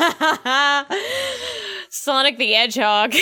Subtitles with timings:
[1.90, 3.14] Sonic the Hedgehog.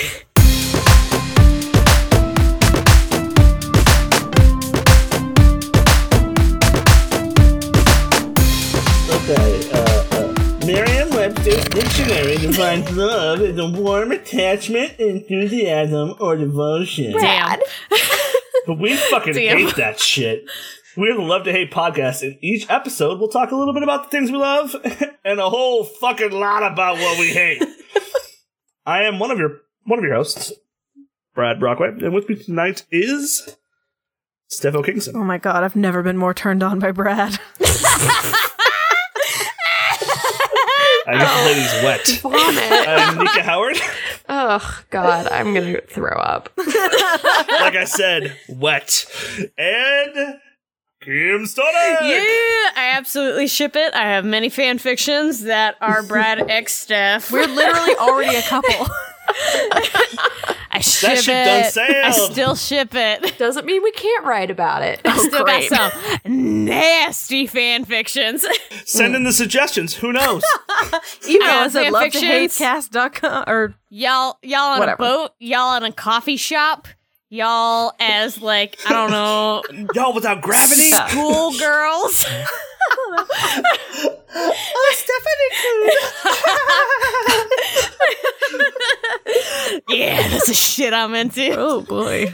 [9.11, 10.32] Okay, uh, uh,
[10.64, 17.13] Merriam-Webster's dictionary defines love as a warm attachment, enthusiasm, or devotion.
[17.19, 17.59] Damn.
[18.69, 19.57] But we fucking Damn.
[19.57, 20.45] hate that shit.
[20.99, 22.25] We're the Love to Hate podcast.
[22.25, 24.75] In each episode, we'll talk a little bit about the things we love
[25.25, 27.63] and a whole fucking lot about what we hate.
[28.85, 30.53] I am one of your one of your hosts,
[31.36, 33.56] Brad Brockway, and with me tonight is
[34.50, 35.14] Steffo Kingston.
[35.14, 37.38] Oh my god, I've never been more turned on by Brad.
[41.06, 42.06] I guess the lady's wet.
[42.22, 42.88] Vomit.
[42.88, 43.77] I'm Nika Howard.
[44.28, 46.50] oh God, I'm gonna throw up.
[46.56, 49.06] Like I said, wet.
[49.56, 50.41] And
[51.08, 52.04] Kim Stoddard.
[52.06, 52.18] Yeah,
[52.76, 53.94] I absolutely ship it.
[53.94, 57.32] I have many fan fictions that are Brad X Steph.
[57.32, 58.70] We're literally already a couple.
[60.70, 61.72] I ship shit done it.
[61.72, 62.05] sailed.
[62.05, 63.38] I still ship it.
[63.38, 65.00] Doesn't mean we can't write about it.
[65.06, 65.70] I oh, still great.
[65.70, 68.44] got some nasty fan fictions.
[68.84, 69.94] Send in the suggestions.
[69.94, 70.44] Who knows?
[71.27, 72.58] Email us at fan love to fictions.
[72.58, 75.02] hatecast.com or y'all, y'all on Whatever.
[75.02, 75.30] a boat.
[75.38, 76.86] Y'all in a coffee shop.
[77.30, 79.62] Y'all as like I don't know,
[79.94, 80.90] Y'all without gravity?
[80.90, 82.24] school girls.
[84.30, 85.98] Oh, Stephanie,
[89.88, 91.54] yeah, that's the shit I'm into.
[91.56, 92.32] Oh boy.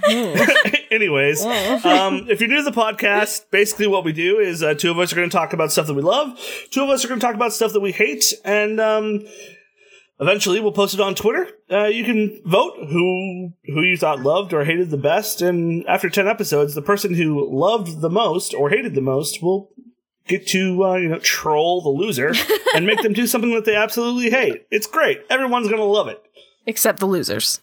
[0.90, 4.90] Anyways, um, if you're new to the podcast, basically what we do is uh, two
[4.90, 6.38] of us are going to talk about stuff that we love.
[6.70, 9.24] Two of us are going to talk about stuff that we hate, and um,
[10.20, 11.48] eventually we'll post it on Twitter.
[11.70, 16.08] Uh, you can vote who who you thought loved or hated the best, and after
[16.10, 19.70] ten episodes, the person who loved the most or hated the most will
[20.26, 22.32] get to uh, you know troll the loser
[22.74, 24.66] and make them do something that they absolutely hate.
[24.70, 25.20] It's great.
[25.30, 26.22] Everyone's going to love it.
[26.66, 27.60] Except the losers.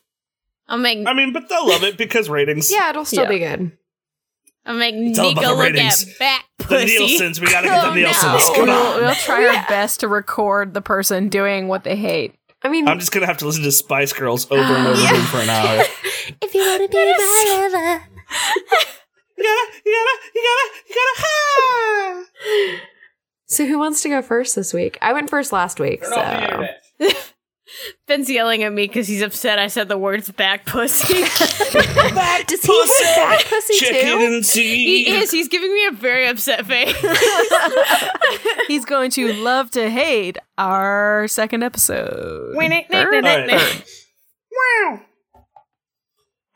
[0.68, 2.72] I'll make I mean, but they'll love it because ratings.
[2.72, 3.30] Yeah, it'll still Yeah.
[3.30, 3.78] be good.
[4.64, 6.04] I'll make all about Nico look ratings.
[6.08, 6.86] at back The.
[6.86, 7.42] Nielsen's.
[7.42, 8.24] We got to get the Oh, Nielsen's.
[8.50, 8.54] no.
[8.56, 9.02] Come We'll, on.
[9.02, 12.36] we'll try our best to record the person doing what they hate.
[12.64, 15.22] I mean, I'm just gonna have to listen to Spice Girls over and over again
[15.26, 15.84] for an hour.
[16.42, 18.04] if you want to be my lover,
[19.38, 21.22] You gotta, you gotta, you gotta, you gotta.
[21.22, 22.26] Ha!
[23.48, 25.00] so who wants to go first this week?
[25.02, 26.16] I went first last week, so
[28.12, 31.14] Ben's yelling at me because he's upset I said the words back pussy.
[32.14, 34.26] Back does he have back pussy Chicken too?
[34.26, 35.08] and seed.
[35.08, 35.32] he is.
[35.32, 36.94] He's giving me a very upset face.
[38.68, 42.54] He's going to love to hate our second episode.
[42.94, 43.06] All
[43.48, 43.86] right.
[44.52, 45.00] Wow.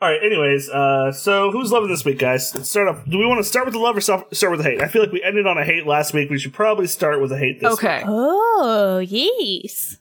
[0.02, 0.20] All right.
[0.22, 2.54] Anyways, uh, so who's loving this week, guys?
[2.54, 3.02] Let's start off.
[3.08, 4.82] Do we want to start with the love or start start with the hate?
[4.82, 6.28] I feel like we ended on a hate last week.
[6.28, 7.78] We should probably start with a hate this week.
[7.78, 8.02] Okay.
[8.06, 9.96] oh, yes.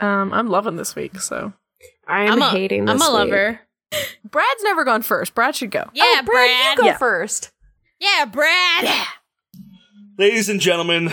[0.00, 1.52] Um, I'm loving this week, so
[2.06, 3.30] I'm, I'm a, hating this I'm a week.
[3.32, 3.60] lover.
[4.30, 5.34] Brad's never gone first.
[5.34, 5.84] Brad should go.
[5.94, 6.76] Yeah, oh, Brad, Brad.
[6.76, 6.96] you go Yeah.
[6.98, 7.52] first.
[8.00, 9.06] Yeah, Brad.
[10.18, 11.10] Ladies and gentlemen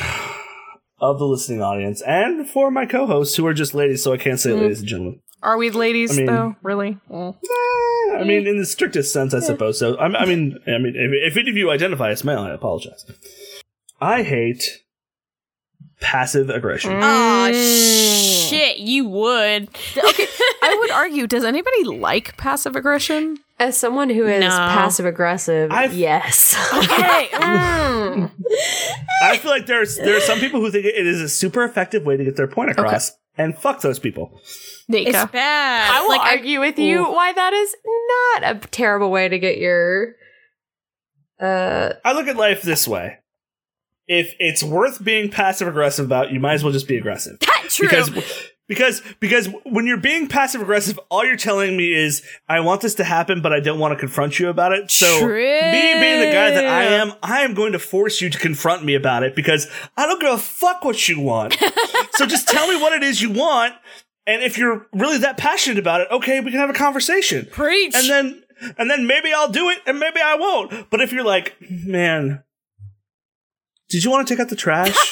[0.99, 4.39] of the listening audience, and for my co-hosts who are just ladies, so I can't
[4.39, 4.61] say Mm.
[4.61, 5.19] ladies and gentlemen.
[5.41, 6.55] Are we ladies I mean- though?
[6.61, 6.97] Really?
[7.11, 7.35] Mm.
[7.35, 9.95] Eh, I mean, in the strictest sense, I suppose so.
[9.95, 13.05] I, I mean, I mean, if, if any of you identify as male, I apologize.
[14.00, 14.83] I hate
[16.03, 16.91] passive aggression.
[17.01, 19.69] Oh shit, you would.
[19.97, 20.25] Okay,
[20.61, 21.25] I would argue.
[21.25, 23.37] Does anybody like passive aggression?
[23.59, 24.49] As someone who is No.
[24.49, 26.55] passive aggressive, I've- yes.
[26.73, 27.29] Okay.
[27.33, 28.31] mm.
[29.23, 32.03] I feel like there's there are some people who think it is a super effective
[32.05, 34.31] way to get their point across, and fuck those people.
[34.89, 35.29] It's Nika.
[35.31, 35.91] bad.
[35.91, 37.75] I will like, argue with you why that is
[38.41, 40.15] not a terrible way to get your.
[41.39, 43.19] Uh, I look at life this way:
[44.07, 47.39] if it's worth being passive aggressive about, you might as well just be aggressive.
[47.39, 47.87] True.
[47.87, 48.11] Because
[48.67, 52.95] because because when you're being passive aggressive, all you're telling me is I want this
[52.95, 54.89] to happen, but I don't want to confront you about it.
[54.89, 55.35] So True.
[55.35, 58.83] me being the guy that I am, I am going to force you to confront
[58.85, 61.57] me about it because I don't give a fuck what you want.
[62.11, 63.73] so just tell me what it is you want.
[64.25, 67.47] And if you're really that passionate about it, okay, we can have a conversation.
[67.51, 67.94] Preach.
[67.94, 68.44] And then
[68.77, 70.89] and then maybe I'll do it and maybe I won't.
[70.89, 72.44] But if you're like, man,
[73.94, 74.95] did you want to take out the trash?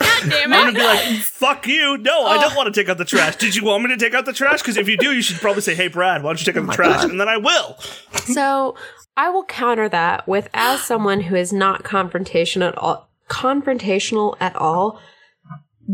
[0.00, 0.56] God damn it.
[0.56, 1.96] I'm gonna be like, fuck you.
[1.96, 3.36] No, I don't want to take out the trash.
[3.36, 4.62] Did you want me to take out the trash?
[4.62, 6.66] Because if you do, you should probably say, hey, Brad, why don't you take out
[6.66, 7.04] the trash?
[7.04, 7.78] And then I will.
[8.24, 8.76] so
[9.16, 14.56] I will counter that with as someone who is not confrontational at all, confrontational at
[14.56, 15.00] all.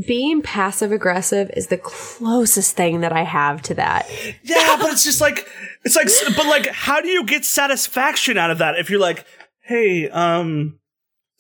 [0.06, 4.08] Being passive aggressive is the closest thing that I have to that.
[4.42, 5.46] Yeah, but it's just like,
[5.84, 9.26] it's like, but like, how do you get satisfaction out of that if you're like,
[9.60, 10.79] hey, um,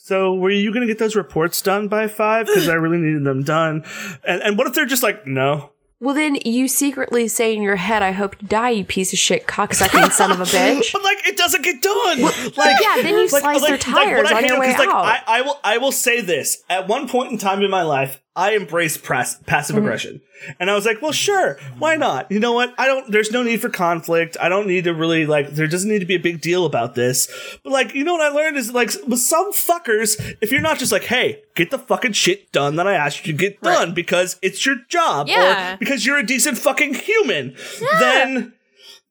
[0.02, 2.46] So were you going to get those reports done by five?
[2.46, 3.84] Because I really needed them done.
[4.26, 5.72] And, and what if they're just like, no?
[6.02, 9.18] Well, then you secretly say in your head, "I hope you die, you piece of
[9.18, 12.22] shit, cocksucking son of a bitch." But like, it doesn't get done.
[12.22, 15.04] like, yeah, then you slice their tires I on hate your way 'cause, like, out.
[15.04, 16.64] I, I will, I will say this.
[16.70, 19.84] At one point in time in my life, I embrace press, passive Mm-hmm.
[19.84, 20.20] aggression,
[20.60, 22.30] and I was like, well, sure, why not?
[22.30, 22.72] You know what?
[22.78, 23.10] I don't.
[23.10, 24.36] There's no need for conflict.
[24.40, 25.50] I don't need to really like.
[25.50, 27.28] There doesn't need to be a big deal about this.
[27.64, 30.78] But like, you know what I learned is like with some fuckers, if you're not
[30.78, 33.94] just like, hey, get the fucking shit done that I asked you to get done
[33.94, 35.74] because it's your job, Yeah.
[35.74, 37.98] or because you're a decent fucking human, yeah.
[37.98, 38.52] then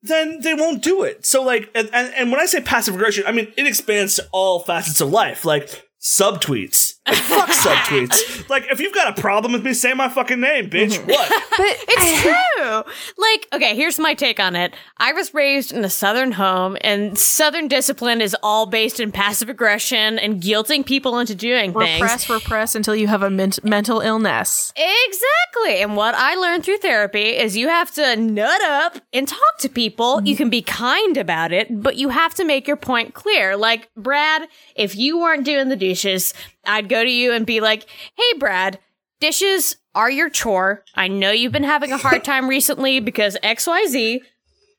[0.02, 1.26] then they won't do it.
[1.26, 4.28] So like, and, and, and when I say passive aggression, I mean it expands to
[4.32, 6.94] all facets of life, like subtweets.
[7.12, 8.38] Like, fuck subtweets.
[8.50, 10.98] Like if you've got a problem with me, say my fucking name, bitch.
[10.98, 11.12] Mm-hmm.
[11.12, 11.44] What?
[11.52, 12.22] but It's
[12.56, 12.94] true.
[13.18, 14.74] Like, okay, here's my take on it.
[14.98, 19.50] I was raised in a Southern home, and Southern discipline is all based in passive
[19.50, 22.02] aggression and guilting people into doing things.
[22.02, 24.74] Repress, repress until you have a ment- mental illness.
[24.76, 25.82] Exactly.
[25.84, 29.70] And what I learned through therapy is you have to nut up and talk to
[29.70, 30.22] people.
[30.24, 33.56] You can be kind about it, but you have to make your point clear.
[33.56, 36.34] Like, Brad, if you weren't doing the dishes,
[36.66, 37.86] I'd go to you and be like,
[38.16, 38.80] hey, Brad,
[39.20, 40.84] dishes are your chore.
[40.96, 44.20] I know you've been having a hard time recently because XYZ,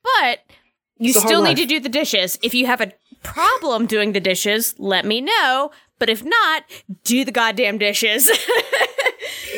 [0.03, 0.41] but
[0.99, 1.59] you still need life.
[1.59, 2.39] to do the dishes.
[2.43, 2.93] If you have a
[3.23, 5.71] problem doing the dishes, let me know.
[5.99, 6.65] But if not,
[7.05, 8.31] do the goddamn dishes.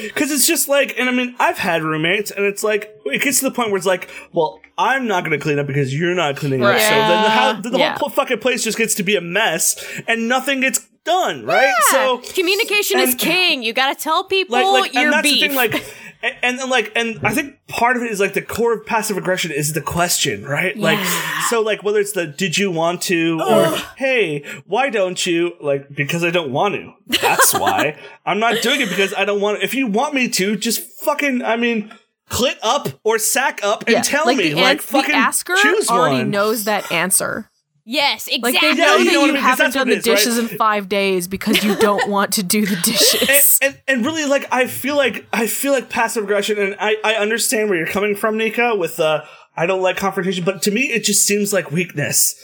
[0.03, 3.39] Because it's just like, and I mean, I've had roommates, and it's like it gets
[3.41, 6.15] to the point where it's like, well, I'm not going to clean up because you're
[6.15, 6.79] not cleaning up.
[6.81, 7.97] So then the, how, the Yeah.
[7.99, 9.77] whole fucking place just gets to be a mess,
[10.09, 11.75] and nothing gets done, right?
[11.91, 13.63] So communication is king.
[13.63, 15.41] You gotta tell people like, like your and that's beef.
[15.41, 15.75] the thing like
[16.23, 18.87] and, and then like and i think part of it is like the core of
[18.87, 20.77] passive aggression is the question right?
[20.77, 21.05] Like
[21.49, 23.41] so like whether it's the did you want to?
[23.41, 25.55] Or hey why don't you?
[25.61, 26.93] Like because i don't want to.
[27.21, 27.99] That's why.
[28.25, 30.81] I'm not doing it because i don't want to if you want me to just
[31.01, 31.93] fucking i mean
[32.31, 34.55] clit up or sack up and tell like me.
[34.55, 36.31] the, like fucking the asker choose already one.
[36.31, 37.51] knows that answer.
[37.85, 38.71] Yes, Like exactly.
[38.71, 40.07] they Yeah, know you that know what I you haven't done what the it is,
[40.09, 40.17] right?
[40.17, 43.59] dishes in five days because you don't want to do the dishes.
[43.63, 47.15] and, and really like I feel like I feel like passive aggression and I, I
[47.15, 49.25] understand where you're coming from, Nika, with uh
[49.57, 52.35] I don't like confrontation, but to me it just seems like weakness.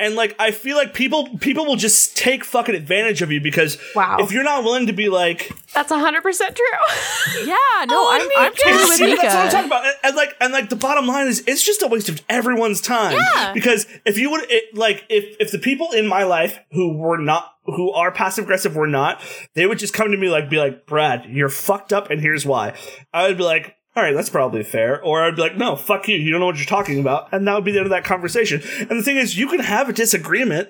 [0.00, 3.78] And like I feel like people people will just take fucking advantage of you because
[3.94, 4.16] Wow.
[4.20, 7.44] if you're not willing to be like that's hundred percent true.
[7.46, 7.54] yeah,
[7.86, 9.84] no, oh, I'm, I'm totally with see, that's what I'm talking about.
[9.84, 12.80] And, and like, and like, the bottom line is, it's just a waste of everyone's
[12.80, 13.12] time.
[13.12, 13.52] Yeah.
[13.52, 17.18] Because if you would, it, like, if if the people in my life who were
[17.18, 19.22] not, who are passive aggressive, were not,
[19.54, 22.44] they would just come to me like, be like, Brad, you're fucked up, and here's
[22.44, 22.74] why.
[23.12, 23.76] I would be like.
[23.96, 25.02] All right, that's probably fair.
[25.02, 26.16] Or I'd be like, no, fuck you.
[26.16, 27.32] You don't know what you're talking about.
[27.32, 28.62] And that would be the end of that conversation.
[28.78, 30.68] And the thing is, you can have a disagreement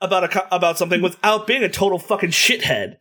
[0.00, 2.96] about a co- about something without being a total fucking shithead.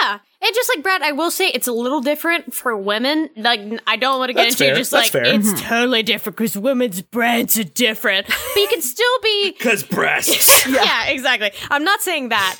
[0.00, 3.28] yeah, and just like Brad, I will say it's a little different for women.
[3.36, 4.74] Like I don't want to get That's into fair.
[4.76, 5.34] just That's like fair.
[5.34, 5.68] it's mm-hmm.
[5.68, 10.66] totally different because women's brains are different, but you can still be Cause breasts.
[10.68, 11.06] yeah.
[11.08, 11.50] exactly.
[11.70, 12.58] I'm not saying that.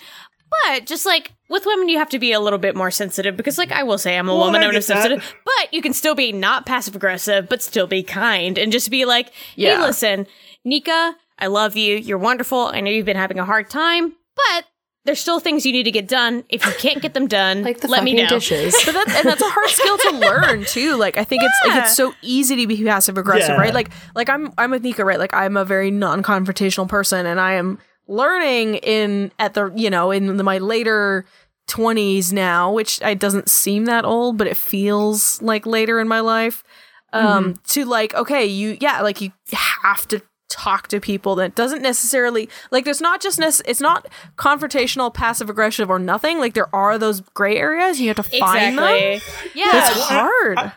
[0.64, 3.56] But just like with women, you have to be a little bit more sensitive because,
[3.58, 4.84] like, I will say I'm a Well, woman I'm that.
[4.84, 8.90] sensitive, but you can still be not passive aggressive, but still be kind and just
[8.90, 9.80] be like, hey, Yeah.
[9.82, 10.26] listen,
[10.64, 11.96] Nika, I love you.
[11.96, 12.66] You're wonderful.
[12.66, 14.64] I know you've been having a hard time, but
[15.04, 16.44] there's still things you need to get done.
[16.50, 18.28] If you can't get them done, Like the let me know.
[18.28, 18.76] dishes.
[18.84, 20.96] But that, and that's a hard skill to learn too.
[20.96, 23.60] Like I think it's like it's so easy to be passive aggressive, Yeah.
[23.60, 23.72] right?
[23.72, 25.18] Like like I'm I'm with Nika, right?
[25.18, 30.10] Like I'm a very non-confrontational person, and I am learning in at the you know
[30.10, 31.24] in the, my later
[31.68, 36.20] 20s now, which it doesn't seem that old, but it feels like later in my
[36.20, 36.64] life.
[37.12, 41.82] Um, to like okay, you yeah, like you have to talk to people that doesn't
[41.82, 46.74] necessarily like there's not just nec- it's not confrontational passive aggressive or nothing like there
[46.74, 49.60] are those gray areas you have to find them Exactly.
[49.60, 49.88] Yeah.
[49.88, 50.72] it's well, I- hard.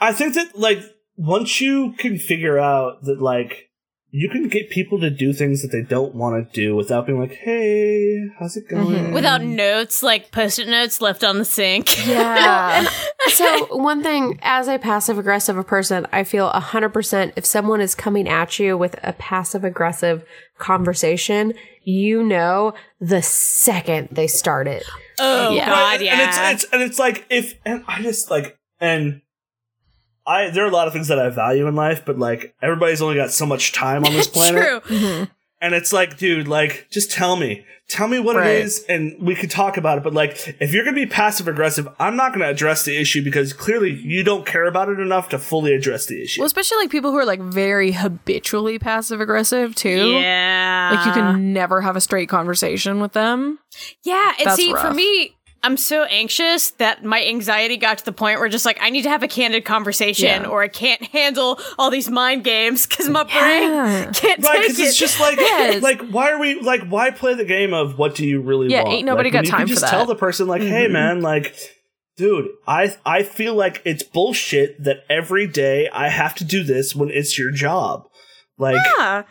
[0.00, 0.78] I think that like
[1.16, 3.69] once you can figure out that like
[4.12, 7.20] you can get people to do things that they don't want to do without being
[7.20, 8.92] like, "Hey, how's it mm-hmm.
[8.92, 12.06] going?" Without notes, like post-it notes left on the sink.
[12.06, 12.88] yeah.
[13.28, 18.26] so one thing as a passive aggressive person i feel 100% if someone is coming
[18.26, 20.24] at you with a passive aggressive
[20.58, 21.52] conversation
[21.84, 24.84] you know the second they start it
[25.20, 25.68] Oh Yeah.
[25.68, 26.12] God, yeah.
[26.12, 29.20] and it's it's and it's like if and I just like and
[30.26, 33.02] I there are a lot of things that I value in life, but like everybody's
[33.02, 34.84] only got so much time on this planet.
[34.84, 34.96] True.
[34.98, 35.24] Mm-hmm.
[35.60, 38.46] and it's like, dude, like, just tell me, tell me what Right.
[38.56, 40.04] it is, and we could talk about it.
[40.04, 43.52] But like, if you're gonna be passive aggressive, I'm not gonna address the issue because
[43.52, 46.40] clearly you don't care about it enough to fully address the issue.
[46.40, 50.12] Well, especially like people who are like very habitually passive aggressive too.
[50.12, 50.92] Yeah.
[50.94, 53.58] Like you can never have a straight conversation with them.
[54.02, 58.12] Yeah, and That's see, for me, I'm so anxious that my anxiety got to the
[58.12, 60.48] point where just like I need to have a candid conversation, Yeah.
[60.48, 63.32] or I can't handle all these mind games because my brain
[63.70, 64.10] Yeah.
[64.14, 64.82] can't Right, take because it.
[64.84, 65.82] it's just like, Yes.
[65.82, 68.70] like, why are we like, why play the game of what do you really want?
[68.70, 68.94] Yeah, want?
[68.94, 69.90] ain't nobody Like, got when you time can for just that.
[69.90, 70.92] Tell the person like, hey, Mhm.
[70.92, 71.54] man, like,
[72.16, 76.94] dude, I I feel like it's bullshit that every day I have to do this
[76.94, 78.04] when it's your job.
[78.58, 79.22] Like, Yeah.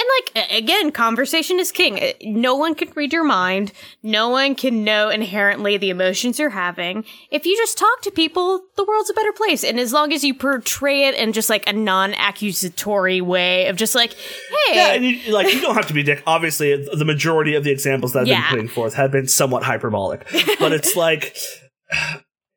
[0.00, 2.02] And like again, conversation is king.
[2.02, 3.72] Uh, No one can read your mind.
[4.02, 7.04] No one can know inherently the emotions you're having.
[7.30, 9.62] If you just talk to people, the world's a better place.
[9.62, 13.94] And as long as you portray it in just like a non-accusatory way of just
[13.94, 16.22] like, hey, yeah, and you, like you don't have to be dick.
[16.26, 18.40] Obviously, the majority of the examples that I've Yeah.
[18.42, 20.26] been putting forth have been somewhat hyperbolic,
[20.58, 21.36] but it's like,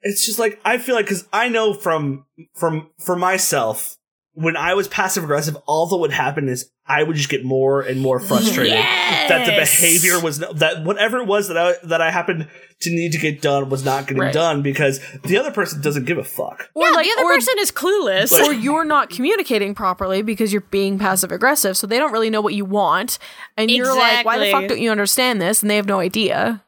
[0.01, 3.97] it's just like I feel like because I know from from for myself
[4.35, 7.81] when I was passive aggressive, all that would happen is I would just get more
[7.81, 12.01] and more frustrated that the behavior was no- that whatever it was that I that
[12.01, 12.47] I happened
[12.81, 14.33] to need to get done was not getting Right.
[14.33, 16.69] done because the other person doesn't give a fuck.
[16.73, 18.31] Or yeah, like the other or, person is clueless.
[18.31, 22.41] or you're not communicating properly because you're being passive aggressive, so they don't really know
[22.41, 23.19] what you want.
[23.55, 25.61] And you're like, why the fuck don't you understand this?
[25.61, 26.63] And they have no idea.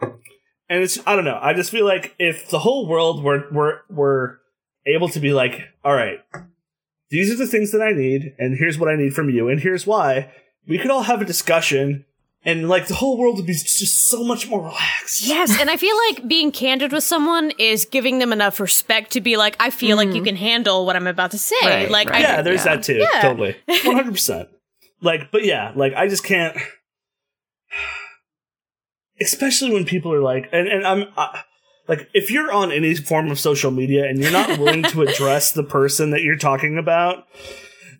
[0.00, 1.38] and it's I don't know.
[1.40, 4.40] I just feel like if the whole world were were were
[4.86, 6.20] able to be like, all right,
[7.10, 9.60] these are the things that I need, and here's what I need from you, and
[9.60, 10.32] here's why,
[10.66, 12.04] we could all have a discussion,
[12.44, 15.22] and like the whole world would be just so much more relaxed.
[15.26, 19.20] Yes, and I feel like being candid with someone is giving them enough respect to
[19.20, 20.24] be like, I feel like you mm-hmm.
[20.24, 21.56] can handle what I'm about to say.
[21.62, 22.24] Right, like, right.
[22.24, 22.76] I, yeah, there's yeah.
[22.76, 22.96] that too.
[22.96, 23.22] Yeah.
[23.22, 24.48] Totally, one hundred percent.
[25.00, 26.56] Like, but yeah, like I just can't.
[29.20, 31.04] Especially when people are like, and and I'm.
[31.16, 31.42] I,
[31.88, 35.52] like if you're on any form of social media and you're not willing to address
[35.52, 37.24] the person that you're talking about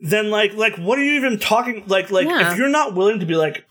[0.00, 2.52] then like like what are you even talking like like Yeah.
[2.52, 3.64] if you're not willing to be like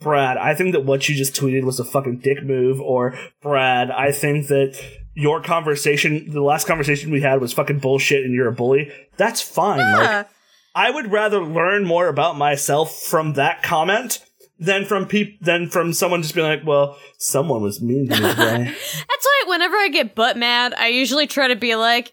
[0.00, 3.88] Brad, I think that what you just tweeted was a fucking dick move or Brad,
[3.92, 4.76] I think that
[5.14, 8.90] your conversation the last conversation we had was fucking bullshit and you're a bully.
[9.16, 9.78] That's fine.
[9.78, 10.28] Like
[10.74, 14.24] I would rather learn more about myself from that comment
[14.64, 18.28] than from peop than from someone just being like, "Well, someone was mean to me
[18.30, 18.64] today."
[19.08, 22.12] That's why whenever I get butt mad, I usually try to be like,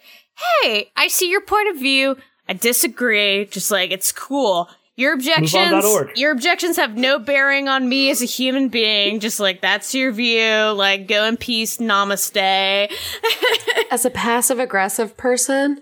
[0.62, 2.16] hey, I see your point of view.
[2.48, 3.46] I disagree.
[3.46, 4.70] Just like, it's cool.
[4.96, 9.22] Your objections, your objections have no bearing on me as a human being.
[9.22, 10.72] Just like, that's your view.
[10.74, 11.78] Like, go in peace.
[11.78, 12.92] Namaste.
[13.92, 15.80] As a passive aggressive person,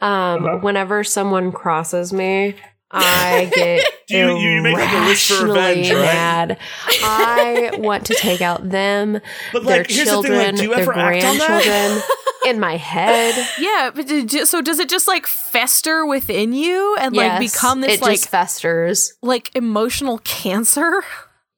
[0.00, 0.58] um, Uh-huh.
[0.62, 2.54] whenever someone crosses me,
[2.90, 6.14] I get Do you- you make, like, a list for revenge, irrationally right?
[6.14, 6.58] mad.
[7.02, 9.20] I want to take out them,
[9.52, 11.46] But, their like, here's the thing, like, children, do you their ever act on that?
[11.64, 12.02] grandchildren
[12.46, 13.48] in my head.
[13.58, 18.02] Yeah, but so does it just like fester within you and like become this it
[18.02, 19.14] like just festers.
[19.22, 21.02] like emotional cancer?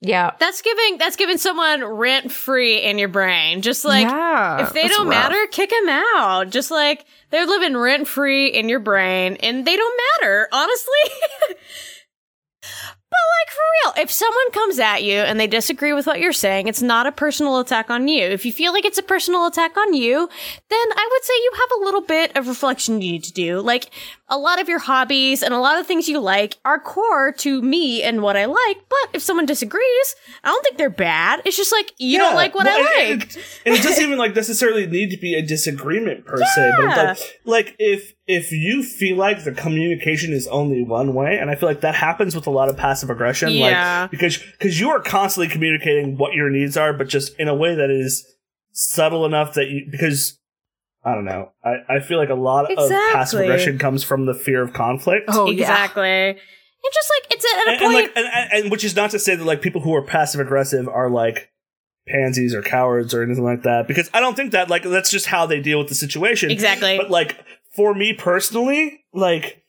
[0.00, 0.32] Yeah.
[0.38, 3.62] That's giving, that's giving someone rent free in your brain.
[3.62, 5.30] Just like, yeah, if they don't rough.
[5.32, 6.50] matter, kick them out.
[6.50, 10.92] Just like they're living rent free in your brain and they don't matter, honestly.
[12.60, 16.32] but like for real, if someone comes at you and they disagree with what you're
[16.32, 18.24] saying, it's not a personal attack on you.
[18.24, 20.28] If you feel like it's a personal attack on you,
[20.70, 23.60] then I would say you have a little bit of reflection you need to do.
[23.60, 23.90] Like
[24.28, 27.62] a lot of your hobbies and a lot of things you like are core to
[27.62, 28.78] me and what I like.
[28.88, 31.42] But if someone disagrees, I don't think they're bad.
[31.44, 33.22] It's just like you don't like what well, I like.
[33.22, 36.96] And, and it doesn't even like necessarily need to be a disagreement per se, but
[36.96, 41.54] like like if if you feel like the communication is only one way, and I
[41.54, 44.02] feel like that happens with a lot of passive aggression, Yeah.
[44.02, 47.54] like because because you are constantly communicating what your needs are, but just in a
[47.54, 48.26] way that is
[48.72, 50.38] subtle enough that you because.
[51.06, 51.52] I don't know.
[51.64, 53.44] I, I feel like a lot of passive Exactly.
[53.44, 55.26] aggression comes from the fear of conflict.
[55.28, 55.60] Oh yeah.
[55.60, 56.30] exactly.
[56.30, 56.36] And
[56.92, 57.82] just like it's at a and, point.
[57.84, 60.02] and like and, and, and which is not to say that like people who are
[60.02, 61.50] passive aggressive are like
[62.08, 65.26] pansies or cowards or anything like that because i don't think that like that's just
[65.26, 66.96] how they deal with the situation exactly.
[66.96, 67.44] but like
[67.74, 69.64] for me personally like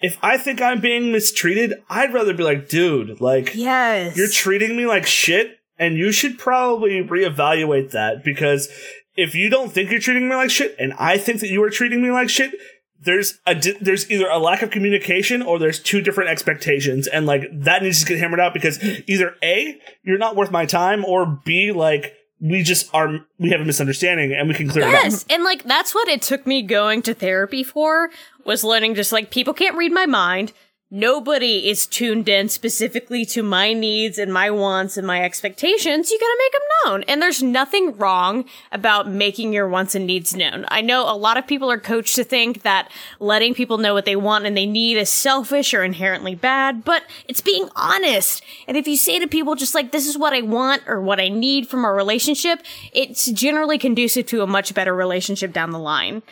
[0.00, 4.16] if i think i'm being mistreated i'd rather be like dude like yes.
[4.16, 8.70] you're treating me like shit and you should probably reevaluate that because
[9.16, 11.70] if you don't think you're treating me like shit and i think that you are
[11.70, 12.52] treating me like shit
[13.00, 17.26] there's a di- there's either a lack of communication or there's two different expectations and
[17.26, 21.04] like that needs to get hammered out because either a you're not worth my time
[21.04, 24.94] or b like we just are we have a misunderstanding and we can clear it
[24.94, 28.10] up Yes, and like that's what it took me going to therapy for
[28.44, 30.52] was learning just like people can't read my mind.
[30.92, 36.20] Nobody is tuned in specifically to my needs and my wants and my expectations, you
[36.20, 37.02] gotta make them known.
[37.08, 40.66] And there's nothing wrong about making your wants and needs known.
[40.68, 44.04] I know a lot of people are coached to think that letting people know what
[44.04, 48.42] they want and they need is selfish or inherently bad, but it's being honest.
[48.68, 51.20] And if you say to people just like, this is what I want or what
[51.20, 52.60] I need from a relationship,
[52.92, 56.22] it's generally conducive to a much better relationship down the line.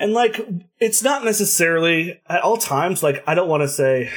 [0.00, 0.40] And like,
[0.80, 4.10] it's not necessarily at all times, like, I don't want to say,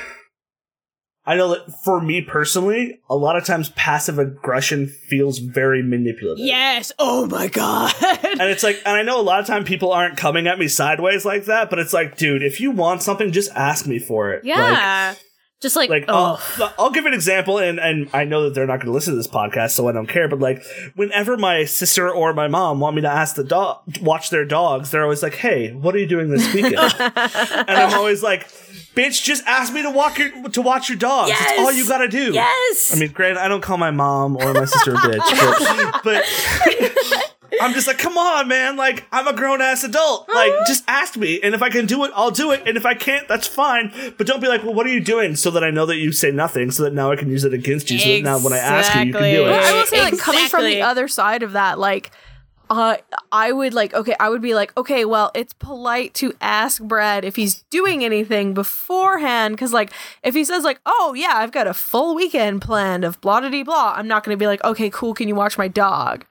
[1.26, 6.46] I know that for me personally, a lot of times passive aggression feels very manipulative.
[6.46, 6.92] Yes.
[6.98, 7.94] Oh my God.
[8.34, 10.68] And it's like, and I know a lot of time people aren't coming at me
[10.68, 14.34] sideways like that, but it's like, dude, if you want something, just ask me for
[14.34, 14.38] it.
[14.38, 15.14] Like, yeah.
[15.62, 16.40] Just like, like oh.
[16.60, 19.14] I'll, I'll give an example and and I know that they're not going to listen
[19.14, 20.62] to this podcast so I don't care but like
[20.96, 24.92] whenever my sister or my mom want me to ask the dog watch their dogs
[24.92, 28.50] they're always like hey what are you doing this weekend and I'm always like
[28.96, 32.00] bitch just ask me to walk your to watch your dogs that's all you got
[32.00, 32.96] to do yes.
[32.96, 37.30] I mean granted I don't call my mom or my sister a bitch but, but
[37.62, 38.78] I'm just like, come on, man.
[38.78, 40.28] Like, I'm a grown ass adult.
[40.28, 41.40] Like, just ask me.
[41.42, 42.64] And if I can do it, I'll do it.
[42.66, 43.94] And if I can't, that's fine.
[44.18, 45.36] But don't be like, well, what are you doing?
[45.36, 47.54] So that I know that you say nothing, so that now I can use it
[47.54, 48.00] against you.
[48.00, 49.54] So that now when I ask you, you can do Exactly.
[49.54, 49.64] it.
[49.64, 52.12] I will say, like, coming from the other side of that, like,
[52.70, 52.98] uh,
[53.32, 57.26] I would like, okay, I would be like, okay, well, it's polite to ask Brad
[57.26, 59.58] if he's doing anything beforehand.
[59.58, 59.92] Cause, like,
[60.24, 63.64] if he says, like, oh, yeah, I've got a full weekend planned of blah, blah,
[63.64, 66.26] blah, I'm not going to be like, okay, cool, can you watch my dog?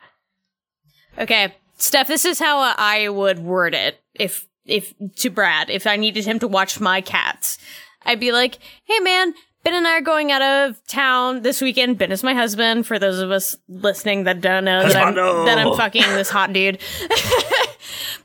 [1.18, 5.96] Okay, Steph, this is how I would word it if if to Brad if I
[5.96, 7.58] needed him to watch my cats.
[8.04, 9.34] I'd be like, "Hey man,
[9.64, 11.96] Ben and I are going out of town this weekend.
[11.98, 12.86] Ben is my husband.
[12.86, 16.52] For those of us listening that don't know that I'm, that I'm fucking this hot
[16.52, 16.78] dude,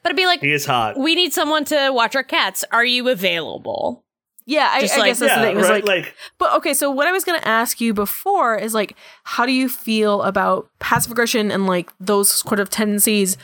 [0.04, 0.98] but I'd be like, He is hot.
[0.98, 2.66] we need someone to watch our cats.
[2.72, 4.04] Are you available?
[4.46, 5.56] Yeah, I, Just I like- guess that's yeah, the thing.
[5.58, 5.84] It was right.
[5.86, 8.96] like, Like, But okay, so what I was going to ask you before is like,
[9.26, 13.38] how do you feel about passive aggression and like those sort of tendencies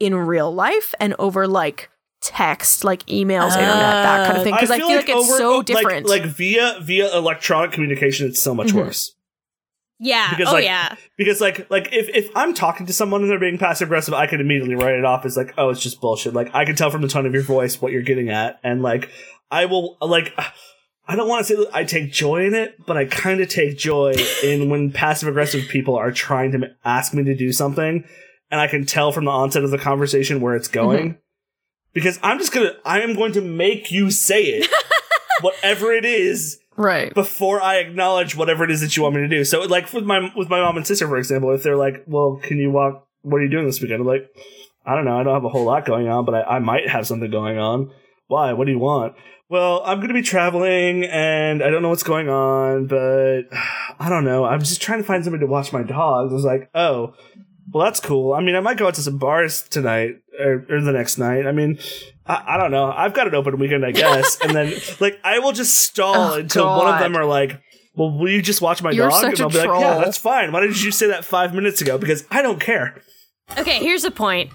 [0.00, 1.90] in real life and over like
[2.22, 4.54] text, like emails, internet, that kind of thing?
[4.54, 6.06] Because I, feel like, it's over- so different.
[6.08, 8.74] Like, via via electronic communication, it's so much Mhm.
[8.84, 9.14] worse.
[9.98, 10.30] Yeah.
[10.30, 10.96] Because, oh like, yeah.
[11.16, 14.26] Because like like if, if I'm talking to someone and they're being passive aggressive, I
[14.26, 16.34] can immediately write it off as like, oh, it's just bullshit.
[16.34, 18.82] Like I can tell from the tone of your voice what you're getting at, and
[18.82, 19.10] like
[19.50, 20.34] I will like
[21.06, 23.48] I don't want to say that I take joy in it, but I kind of
[23.48, 28.04] take joy in when passive aggressive people are trying to ask me to do something,
[28.50, 31.18] and I can tell from the onset of the conversation where it's going.
[31.92, 34.70] Because I'm just gonna I am going to make you say it,
[35.40, 37.12] whatever it is right.
[37.14, 39.44] before I acknowledge whatever it is that you want me to do.
[39.44, 42.40] So like with my with my mom and sister, for example, if they're like, Well,
[42.42, 44.00] can you walk what are you doing this weekend?
[44.00, 44.28] I'm like,
[44.84, 46.88] I don't know, I don't have a whole lot going on, but I, I might
[46.88, 47.92] have something going on.
[48.26, 48.52] Why?
[48.52, 49.14] What do you want?
[49.48, 53.42] Well, I'm gonna be traveling and I don't know what's going on, but
[53.98, 54.44] I don't know.
[54.44, 56.32] I'm just trying to find somebody to watch my dogs.
[56.32, 57.14] I was like, oh,
[57.70, 58.32] well, that's cool.
[58.34, 61.46] I mean, I might go out to some bars tonight or, or the next night.
[61.46, 61.78] I mean,
[62.26, 62.90] I, I don't know.
[62.90, 64.38] I've got an open weekend, I guess.
[64.42, 67.60] and then, like, I will just stall Oh, until one of them are like,
[67.94, 69.20] well, will you just watch my You're dog?
[69.20, 70.52] such and I'll a be like, yeah, that's fine.
[70.52, 71.98] Why didn't you say that five minutes ago?
[71.98, 73.02] Because I don't care.
[73.58, 74.50] Okay, here's the point.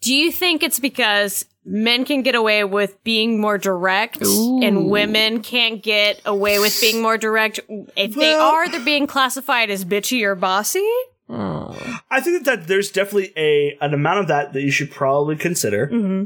[0.00, 5.42] Do you think it's because men can get away with being more direct and women
[5.42, 7.60] can't get away with being more direct?
[7.96, 10.86] If they are, they're being classified as bitchy or bossy?
[11.30, 15.86] I think that there's definitely a an amount of that that you should probably consider.
[15.88, 16.24] Mm-hmm.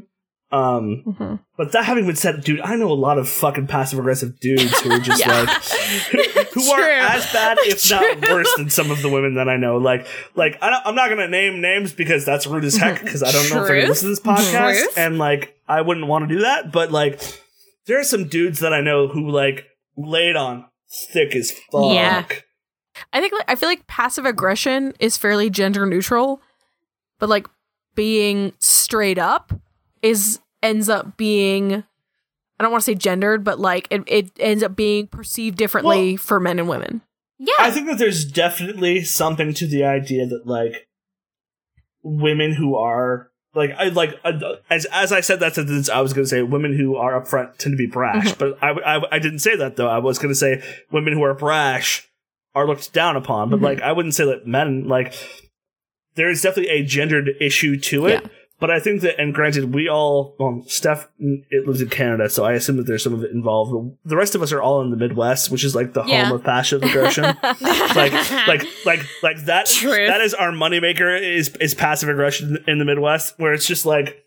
[0.50, 1.34] Um, Mm-hmm.
[1.58, 4.80] but that having been said, dude, I know a lot of fucking passive aggressive dudes
[4.80, 5.42] who are just Yeah.
[5.42, 5.62] like,
[6.54, 6.98] who are True.
[7.00, 9.76] as bad, if not worse, than some of the women that I know.
[9.76, 10.06] Like,
[10.36, 13.02] like I don't, I'm not gonna name names because that's rude as heck.
[13.04, 14.96] Because I don't know if they're gonna listen to this podcast, Truth.
[14.96, 16.72] and like I wouldn't want to do that.
[16.72, 17.20] But like,
[17.86, 19.66] there are some dudes that I know who like
[19.98, 20.64] laid on
[21.12, 21.92] thick as fuck.
[21.92, 22.24] Yeah.
[23.12, 26.40] I think like, I feel like passive aggression is fairly gender neutral,
[27.18, 27.46] but like
[27.94, 29.52] being straight up
[30.02, 31.84] is ends up being
[32.60, 36.16] I don't want to say gendered, but like it, it ends up being perceived differently
[36.16, 37.02] for men and women.
[37.38, 37.54] Yeah.
[37.58, 40.88] I think that there's definitely something to the idea that like
[42.02, 46.12] women who are like I like uh, as as I said that sentence, I was
[46.12, 49.18] going to say women who are upfront tend to be brash, but I, I I
[49.18, 49.88] didn't say that though.
[49.88, 52.07] I was going to say women who are brash
[52.58, 53.62] are looked down upon, but Mhm.
[53.62, 55.14] like I wouldn't say that men like
[56.16, 58.20] there is definitely a gendered issue to it.
[58.24, 58.28] Yeah.
[58.60, 62.28] But I think that, and granted, we all, well, Steph, mm, it lives in Canada,
[62.28, 63.94] so I assume that there's some of it involved.
[64.04, 66.24] The rest of us are all in the Midwest, which is like the Yeah.
[66.24, 67.22] home of passive aggression
[67.94, 68.12] like
[68.48, 70.08] like like like that Truth.
[70.08, 74.24] that is our moneymaker is is passive aggression in the Midwest where it's just like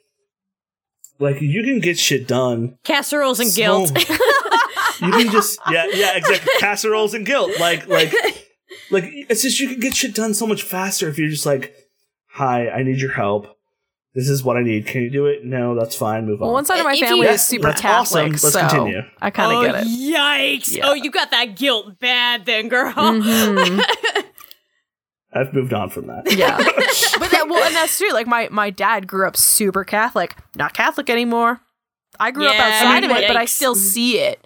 [1.19, 3.91] like you can get shit done casseroles and So- guilt.
[5.01, 8.13] You can just yeah yeah exactly casseroles and guilt like like
[8.91, 11.73] like it's just you can get shit done so much faster if you're just like,
[12.29, 13.57] hi, I need your help.
[14.13, 14.87] This is what I need.
[14.87, 15.45] Can you do it?
[15.45, 16.25] No, that's fine.
[16.25, 16.51] Move on.
[16.51, 18.31] One side of my If family Yeah, is super that's Catholic, awesome.
[18.31, 19.01] Let's so continue.
[19.21, 19.87] I kind of oh, get it.
[19.87, 20.75] yikes!
[20.75, 20.89] Yeah.
[20.89, 22.91] Oh, you got that guilt bad then, girl.
[22.93, 23.81] Mhm.
[25.33, 26.29] I've moved on from that.
[26.29, 28.11] Yeah, but that, well, and that's true.
[28.11, 31.61] Like my my dad grew up super Catholic, not Catholic anymore.
[32.19, 34.45] I grew up Yeah, outside of it, but I still see it.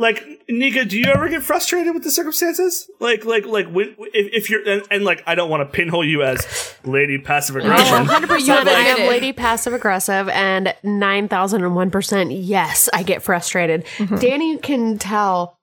[0.00, 2.90] Like Nika, do you ever get frustrated with the circumstances?
[3.00, 6.02] Like, like, like, when, if, if you're and, and like, I don't want to pinhole
[6.02, 8.06] you as lady passive aggressive.
[8.06, 8.66] hundred percent.
[8.66, 13.84] I am lady passive aggressive and 9001% yes, I get frustrated.
[13.98, 14.16] Mm-hmm.
[14.16, 15.58] Danny can tell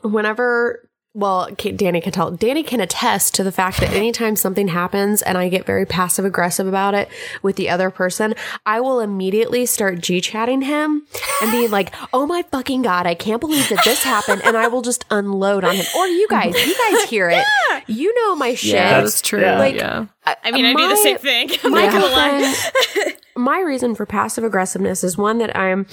[0.00, 0.85] whenever
[1.16, 2.30] well, Danny can tell.
[2.30, 6.24] Danny can attest to the fact that anytime something happens and I get very passive
[6.26, 7.08] aggressive about it
[7.42, 8.34] with the other person,
[8.66, 11.06] I will immediately start G chatting him
[11.40, 14.68] and being like, "Oh my fucking god, I can't believe that this happened," and I
[14.68, 15.86] will just unload on him.
[15.96, 17.44] Or you guys, you guys hear it.
[17.88, 18.74] You know my shit.
[18.74, 19.40] Yeah, That's- that's true.
[19.40, 19.58] yeah.
[19.60, 20.06] Like, yeah.
[20.24, 21.50] I mean, I do the same thing.
[21.64, 25.86] I'm my not girlfriend- my reason for passive aggressiveness is one that I'm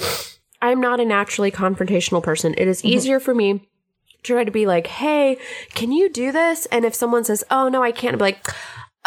[0.62, 2.56] I'm not a naturally confrontational person.
[2.58, 2.88] It is Mm-hmm.
[2.88, 3.66] easier for me to
[4.24, 5.38] try to be like, "Hey,
[5.74, 8.48] can you do this?" And if someone says, "Oh no, I can't," I'll be like,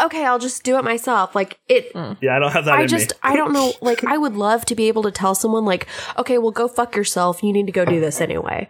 [0.01, 1.93] "Okay, I'll just do it myself." Like it.
[1.95, 2.17] Mm.
[2.21, 3.19] yeah, I don't have that I in just me.
[3.23, 3.73] I don't know.
[3.81, 5.87] Like I would love to be able to tell someone like,
[6.19, 7.43] "Okay, well, go fuck yourself.
[7.43, 8.69] You need to go do this anyway."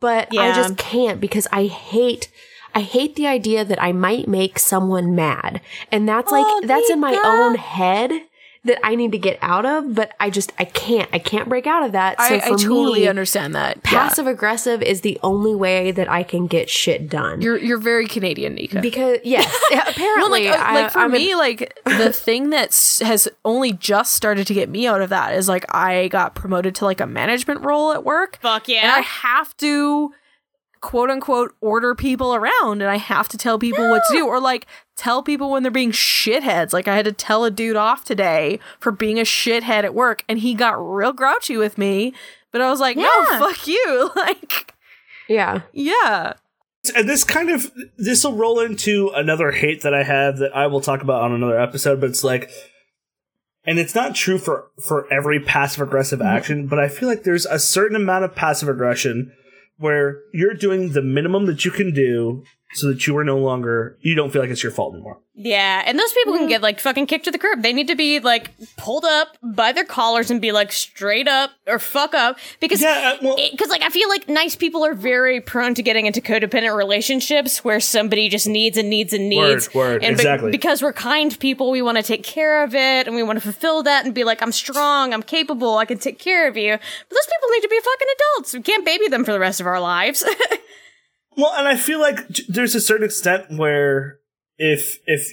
[0.00, 2.30] But I just can't because I hate.
[2.74, 5.62] I hate the idea that I might make someone mad.
[5.90, 8.12] And that's like, Oh, that's in my own head
[8.68, 11.66] that I need to get out of, but I just, I can't, I can't break
[11.66, 12.18] out of that.
[12.20, 13.76] So I, for I totally me, understand that.
[13.84, 13.90] Yeah.
[13.90, 17.42] passive aggressive is the only way that I can get shit done.
[17.42, 18.80] You're you're very Canadian, Nika.
[18.80, 22.50] because, yes, Well, apparently, like, uh, I, like for I'm a- me, like the thing
[22.50, 22.68] that
[23.02, 26.74] has only just started to get me out of that is like I got promoted
[26.76, 30.12] to like a management role at work, Fuck and I have to
[30.80, 34.40] quote unquote order people around, and I have to tell people what to do, or
[34.40, 36.72] like tell people when they're being shitheads.
[36.72, 40.24] Like I had to tell a dude off today for being a shithead at work,
[40.28, 42.12] and he got real grouchy with me.
[42.50, 44.10] But I was like, no, fuck you.
[44.16, 44.74] Like,
[45.28, 45.62] yeah.
[45.72, 46.32] yeah.
[46.96, 50.66] and this kind of this will roll into another hate that I have that I
[50.66, 52.00] will talk about on another episode.
[52.00, 52.50] But it's like,
[53.64, 56.28] and it's not true for for every passive aggressive mm-hmm.
[56.28, 59.32] action, but I feel like there's a certain amount of passive aggression
[59.78, 63.96] where you're doing the minimum that you can do so that you are no longer
[64.00, 65.18] you don't feel like it's your fault anymore.
[65.40, 67.62] Yeah, and those people can get like fucking kicked to the curb.
[67.62, 71.52] They need to be like pulled up by their collars and be like straight up
[71.68, 74.94] or fuck up because Yeah, uh, well- because like I feel like nice people are
[74.94, 79.72] very prone to getting into codependent relationships where somebody just needs and needs and needs.
[79.72, 80.50] Word, word, and be- exactly.
[80.50, 83.42] because we're kind people, we want to take care of it and we want to
[83.42, 86.72] fulfill that and be like, I'm strong, I'm capable, I can take care of you.
[86.72, 86.80] But
[87.14, 88.54] those people need to be fucking adults.
[88.54, 90.24] We can't baby them for the rest of our lives.
[91.38, 94.18] Well, and I feel like there's a certain extent where
[94.58, 95.32] if if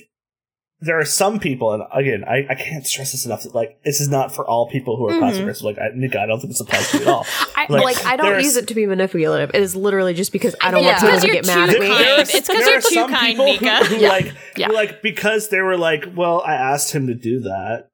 [0.81, 3.43] there are some people, and again, I, I can't stress this enough.
[3.43, 5.21] That, like, this is not for all people who are mm-hmm.
[5.21, 5.63] passive aggressive.
[5.65, 7.25] Like, I, Nika, I don't think this applies to you at all.
[7.55, 9.51] I, Like, like, I don't there's- use it to be manipulative.
[9.55, 11.01] It is literally just because I don't Yeah.
[11.03, 11.87] want people to get mad too at me.
[11.87, 11.99] kind.
[12.05, 13.77] There are- It's 'cause there you're too some kind, people Nika.
[13.85, 14.09] Who, who Yeah.
[14.09, 14.67] like, Yeah.
[14.67, 17.89] who, like because they were like, well, I asked him to do that.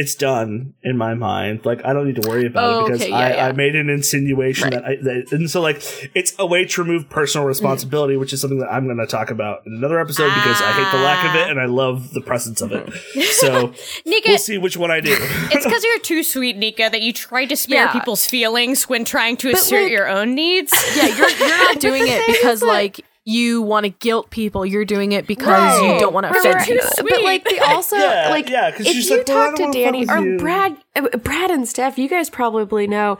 [0.00, 1.64] It's done in my mind.
[1.64, 3.46] Like I don't need to worry about Oh, it because okay, yeah, I, yeah.
[3.48, 5.82] I made an insinuation that I that, and so like
[6.14, 9.30] it's a way to remove personal responsibility, which is something that I'm going to talk
[9.30, 11.50] about in another episode because I hate the lack of it ah.
[11.50, 12.86] and I love the presence of it.
[12.86, 13.20] Mm-hmm.
[13.32, 13.74] So
[14.06, 15.16] Nika, we'll see which one I do.
[15.18, 17.92] It's because you're too sweet, Nika, that you try to spare Yeah.
[17.92, 20.72] people's feelings when trying to assert like- your own needs.
[20.96, 24.64] Yeah, you're you're not doing it because like you want to guilt people.
[24.64, 26.38] You're doing it because you don't want to Right.
[26.40, 26.66] offend Right.
[26.68, 26.86] people.
[26.96, 27.10] Sweet.
[27.10, 29.78] But like they also Yeah, like yeah, 'cause if you like, well, talk don't to
[29.78, 30.38] Danny or you.
[30.38, 33.18] Brad, uh, Brad and Steph, you guys probably know.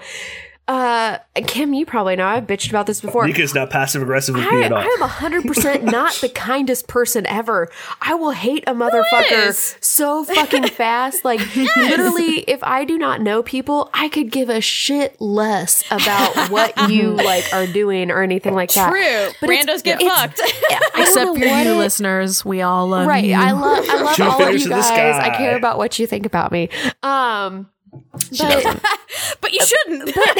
[0.68, 2.26] Uh, Kim, you probably know.
[2.26, 3.26] I've bitched about this before.
[3.26, 4.78] Nika's not passive aggressive with me I, at all.
[4.78, 7.70] I am hundred percent not the kindest person ever.
[8.02, 11.24] I will hate a motherfucker so fucking fast.
[11.24, 11.40] Like
[11.76, 16.90] literally, if I do not know people, I could give a shit less about what
[16.90, 18.90] you like are doing or anything like that.
[18.90, 19.33] True.
[19.40, 20.40] But it's- Randos get it's- fucked.
[20.42, 22.44] I don't Except know for you, it- listeners.
[22.44, 23.24] We all love Right.
[23.24, 23.35] you.
[23.35, 24.85] I love I love Two all of you guys.
[24.90, 26.68] I care about what you think about me.
[27.02, 27.70] Um
[28.38, 28.81] but,
[29.40, 30.14] but you shouldn't.
[30.14, 30.37] but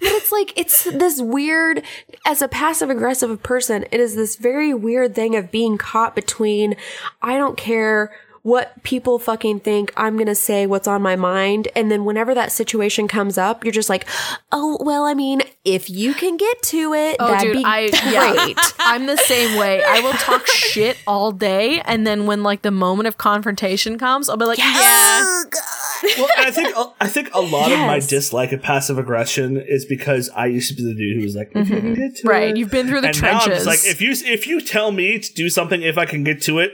[0.00, 1.82] it's like it's this weird
[2.26, 6.76] as a passive aggressive person, it is this very weird thing of being caught between
[7.22, 8.12] I don't care
[8.44, 9.90] what people fucking think.
[9.96, 11.68] I'm going to say what's on my mind.
[11.74, 14.06] And then whenever that situation comes up, you're just like,
[14.52, 17.88] oh, well, I mean, if you can get to it, Oh, that'd dude, be I
[17.88, 18.12] great.
[18.12, 19.82] yeah, I'm the same way.
[19.82, 24.28] I will talk shit all day, and then when like the moment of confrontation comes,
[24.28, 24.66] I'll be like, Yeah.
[24.66, 28.98] "Oh, God." Well, I think uh, I think a lot of my dislike of passive
[28.98, 31.94] aggression is because I used to be the dude who was like, if you can
[31.94, 32.02] mm-hmm.
[32.02, 32.58] get to Right, it.
[32.58, 33.64] you've been through the and now I'm trenches.
[33.64, 36.42] just like, if you if you tell me to do something, if I can get
[36.42, 36.72] to it,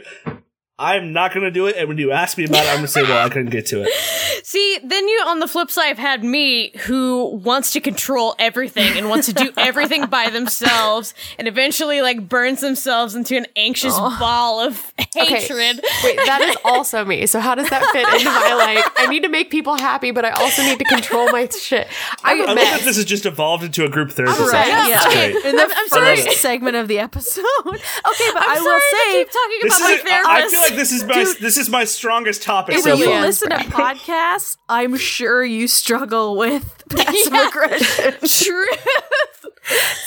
[0.80, 1.76] I'm not going to do it.
[1.76, 3.66] And when you ask me about it, I'm going to say, well, I couldn't get
[3.66, 3.90] to it.
[4.44, 8.96] See, then you on the flip side have had me who wants to control everything
[8.96, 13.92] and wants to do everything by themselves and eventually like burns themselves into an anxious
[13.96, 14.16] oh.
[14.18, 15.84] ball of hatred.
[16.02, 17.26] Wait, that is also me.
[17.26, 18.84] So how does that fit into my like?
[18.98, 21.86] I need to make people happy, but I also need to control my shit.
[22.24, 24.32] I'm I a love that this has just evolved into a group therapy.
[24.40, 24.88] Right, session.
[24.88, 24.96] yeah.
[25.04, 25.44] It's great.
[25.50, 26.16] in the I'm- I'm sorry.
[26.16, 27.44] first segment of the episode.
[28.10, 30.04] Okay, but I'm I sorry will to say, keep talking This about my is, I
[30.04, 30.50] therapist.
[30.54, 32.76] feel like this is my this is my strongest topic.
[32.76, 33.20] if so you far.
[33.20, 37.48] listen to podcasts, I'm sure you struggle with passive Yeah.
[37.48, 38.14] aggression.
[38.28, 38.66] True.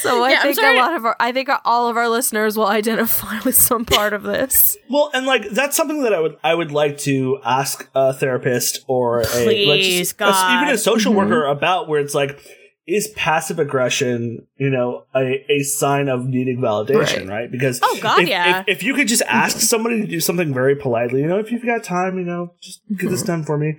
[0.01, 2.67] So I Yeah, think a lot of our, I think all of our listeners will
[2.67, 4.75] identify with some part of this.
[4.89, 8.83] Well, and like that's something that I would I would like to ask a therapist
[8.87, 11.29] or a like, Please, just- a- even a social mm-hmm.
[11.29, 12.39] worker about where it's like
[12.85, 18.23] is passive aggression you know a, a sign of needing validation right, because Oh, God,
[18.23, 18.59] if, yeah.
[18.61, 21.49] if, if you could just ask somebody to do something very politely you know if
[21.49, 23.27] you've got time you know just get this mm-hmm.
[23.27, 23.77] done for me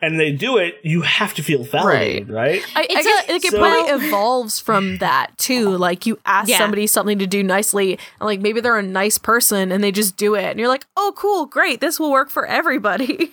[0.00, 3.32] and they do it you have to feel validated right, I, I It's guess a-
[3.32, 5.70] like it so- probably evolves from that too.
[5.76, 6.58] Like you ask Yeah.
[6.58, 10.16] somebody something to do nicely, and like maybe they're a nice person and they just
[10.16, 13.32] do it, and you're like, oh, cool, great, this will work for everybody.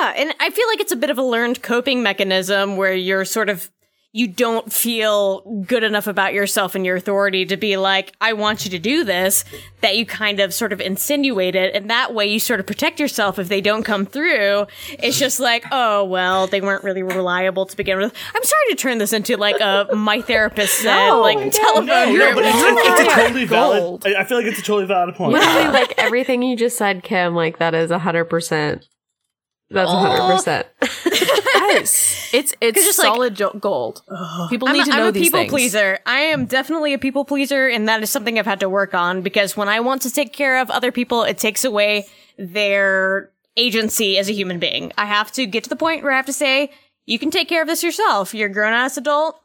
[0.00, 3.24] Yeah, and I feel like it's a bit of a learned coping mechanism where you're
[3.26, 3.70] sort of
[4.16, 8.64] you don't feel good enough about yourself and your authority to be like, I want
[8.64, 9.44] you to do this,
[9.80, 13.00] that you kind of sort of insinuate it, and that way you sort of protect
[13.00, 14.66] yourself if they don't come through.
[15.00, 18.14] It's just like, oh well, they weren't really reliable to begin with.
[18.36, 21.86] I'm sorry to turn this into like a my therapist said, No, like no, telephone.
[21.86, 22.34] no, group.
[22.36, 25.16] but it's, it's, it's a totally valid I I feel like it's a totally valid
[25.16, 27.34] point Literally, like everything you just said, Kim.
[27.34, 28.86] Like that is hundred percent.
[29.70, 30.66] That's hundred percent.
[31.06, 34.02] yes, it's it's just, solid jo- gold.
[34.50, 35.50] People I'm need a, to I'm know a these people things.
[35.50, 35.98] pleaser.
[36.06, 39.22] I am definitely a people pleaser, and that is something I've had to work on
[39.22, 42.06] because when I want to take care of other people, it takes away
[42.38, 44.92] their agency as a human being.
[44.98, 46.70] I have to get to the point where I have to say,
[47.06, 48.34] "You can take care of this yourself.
[48.34, 49.40] You're a grown ass adult.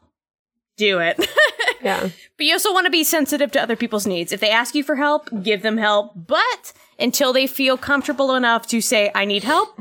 [0.76, 1.28] Do it."
[1.82, 2.10] Yeah.
[2.36, 4.32] but you also want to be sensitive to other people's needs.
[4.32, 6.12] If they ask you for help, give them help.
[6.14, 9.80] But until they feel comfortable enough to say, "I need help,"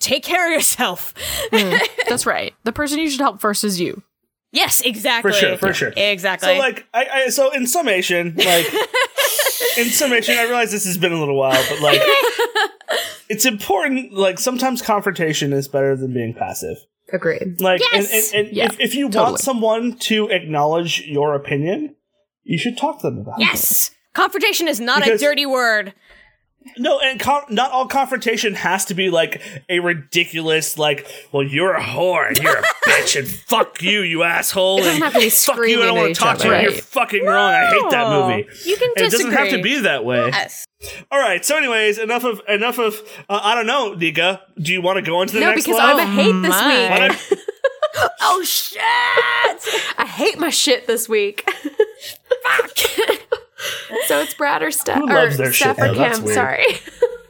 [0.00, 1.14] take care of yourself.
[1.52, 1.76] Hmm.
[2.08, 2.52] That's right.
[2.64, 4.02] The person you should help first is you.
[4.52, 5.30] yes, exactly.
[5.30, 6.48] for sure for sure Exactly.
[6.54, 8.66] So like I, I so in summation, like
[9.78, 12.00] in summation, I realize this has been a little while, but like
[13.28, 14.12] it's important.
[14.12, 16.76] Like sometimes confrontation is better than being passive.
[17.12, 17.60] Agreed.
[17.60, 18.12] Like Yes!
[18.12, 19.24] and, and, and Yeah, if, if you totally.
[19.32, 21.96] want someone to acknowledge your opinion,
[22.44, 23.42] you should talk to them about it.
[23.42, 23.90] Yes.
[24.14, 25.92] Confrontation is not Because- a dirty word.
[26.76, 31.74] No, and con- not all confrontation has to be like a ridiculous, like, well, you're
[31.74, 34.78] a whore and you're a bitch and fuck you, you asshole.
[34.78, 36.60] It doesn't and have to be fuck you, I don't want to talk to you.
[36.60, 37.52] You're fucking wrong.
[37.54, 38.48] I hate that movie.
[38.66, 40.26] You can And it doesn't have to be that way.
[40.28, 40.66] Yes.
[41.10, 41.44] All right.
[41.44, 42.94] So, anyways, enough of enough of.
[43.28, 44.42] Uh, I don't know, Nika.
[44.58, 45.96] Do you want to go into the No, next because live?
[45.96, 47.08] I'm a hate this my.
[47.08, 47.18] Week.
[47.30, 47.40] don't-
[48.22, 48.80] Oh shit!
[49.98, 51.44] I hate my shit this week.
[54.10, 55.94] So it's Brad or Steph Who or loves their Steph shit, or though?
[56.00, 56.24] That's Kim.
[56.24, 56.34] weird.
[56.34, 56.64] Sorry.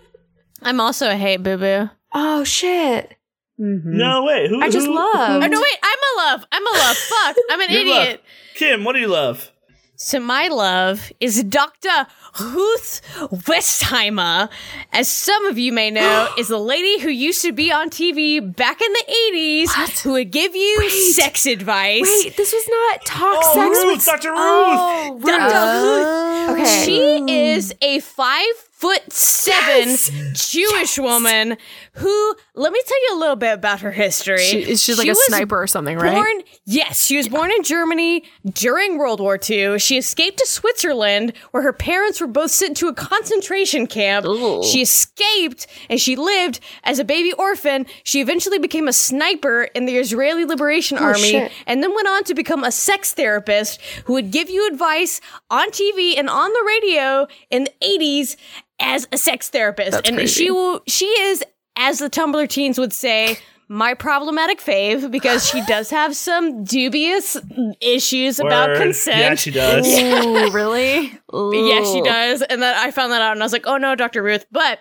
[0.62, 1.90] I'm also a hate boo boo.
[2.14, 3.16] Oh shit.
[3.60, 3.98] Mm-hmm.
[3.98, 4.48] no way.
[4.48, 4.62] Who?
[4.62, 5.42] I just who- love.
[5.42, 5.78] Oh no, wait!
[5.82, 6.44] I'm a love.
[6.50, 6.96] I'm a love.
[6.96, 7.36] Fuck!
[7.50, 8.24] I'm an You love- idiot.
[8.54, 9.50] Kim, what do you love?
[9.96, 12.06] So my love is Dr.
[12.38, 13.00] Ruth
[13.46, 14.48] Westheimer.
[14.92, 18.40] As some of you may know, is the lady who used to be on TV
[18.40, 22.02] back in the 80s who would give you sex advice.
[22.02, 24.30] Wait, this was not talk Oh, sex Ruth, with oh, Dr.
[24.30, 24.38] Ruth.
[24.38, 26.56] Oh, Dr.
[26.56, 26.60] Ruth.
[26.60, 26.84] Okay.
[26.84, 29.96] She is a five foot seven
[30.32, 31.58] Jewish woman
[31.92, 34.38] who, let me tell you a little bit about her history.
[34.38, 36.14] She, is she like She a sniper or something, right?
[36.14, 39.78] Born, yes, she was born in Germany during World War II.
[39.78, 44.24] She escaped to Switzerland, where her parents were both sent to a concentration camp.
[44.64, 47.86] She escaped and she lived as a baby orphan.
[48.04, 51.52] She eventually became a sniper in the Israeli Liberation oh, Army shit.
[51.66, 55.70] and then went on to become a sex therapist who would give you advice on
[55.70, 58.36] TV and on the radio in the 80s
[58.80, 59.92] as a sex therapist.
[59.92, 60.44] That's and crazy.
[60.44, 61.44] she will she is
[61.80, 63.38] as the Tumblr teens would say
[63.68, 67.36] my problematic fave because she does have some dubious
[67.80, 69.18] issues about consent.
[69.18, 69.86] Yeah, she does.
[69.86, 71.12] Ooh, really?
[71.32, 72.42] Yeah, she does.
[72.42, 74.22] And then I found that out and I was like, oh no, Dr.
[74.22, 74.44] Ruth.
[74.50, 74.80] But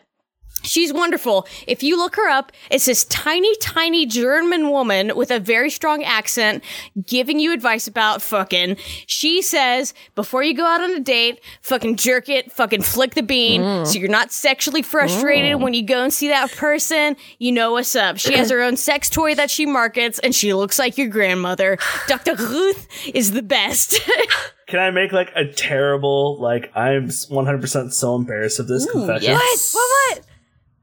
[0.64, 1.48] She's wonderful.
[1.68, 6.04] If you look her up, it's this tiny, tiny German woman with a very strong
[6.04, 6.64] accent
[7.06, 8.78] giving you advice about fucking.
[9.06, 13.24] She says, before you go out on a date, fucking jerk it, fucking flick the
[13.24, 13.88] bean, mm.
[13.88, 15.62] so you're not sexually frustrated mm.
[15.62, 17.16] when you go and see that person.
[17.38, 18.18] You know what's up.
[18.18, 21.78] She has her own sex toy that she markets, and she looks like your grandmother.
[22.08, 22.36] Dr.
[22.36, 24.00] Ruth is the best.
[24.68, 29.34] Can I make like a terrible, like, I'm 100% so embarrassed of this confession?
[29.34, 29.60] what?
[29.72, 30.18] What?
[30.18, 30.26] What?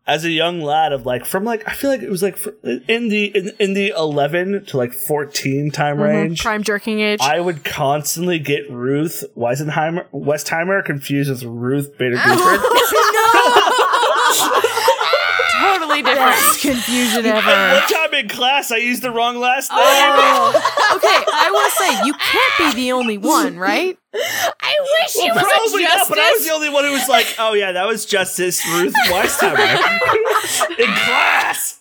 [0.07, 3.09] As a young lad of like, from like, I feel like it was like in
[3.09, 6.03] the, in, in the 11 to like 14 time mm-hmm.
[6.03, 6.43] range.
[6.43, 7.21] Prime jerking age.
[7.21, 12.61] I would constantly get Ruth Weisenheimer, Westheimer confused with Ruth Bader Ginsburg.
[15.61, 16.37] totally different.
[16.37, 17.47] Best confusion ever.
[17.47, 19.81] one time in class, I used the wrong last name.
[19.81, 20.97] Oh.
[20.97, 23.99] okay, I will say you can't be the only one, right?
[24.15, 24.76] I wish she was
[25.45, 28.07] Probably not, but I was the only one who was like, "Oh yeah, that was
[28.07, 29.59] Justice Ruth Westheimer
[30.79, 31.81] in class."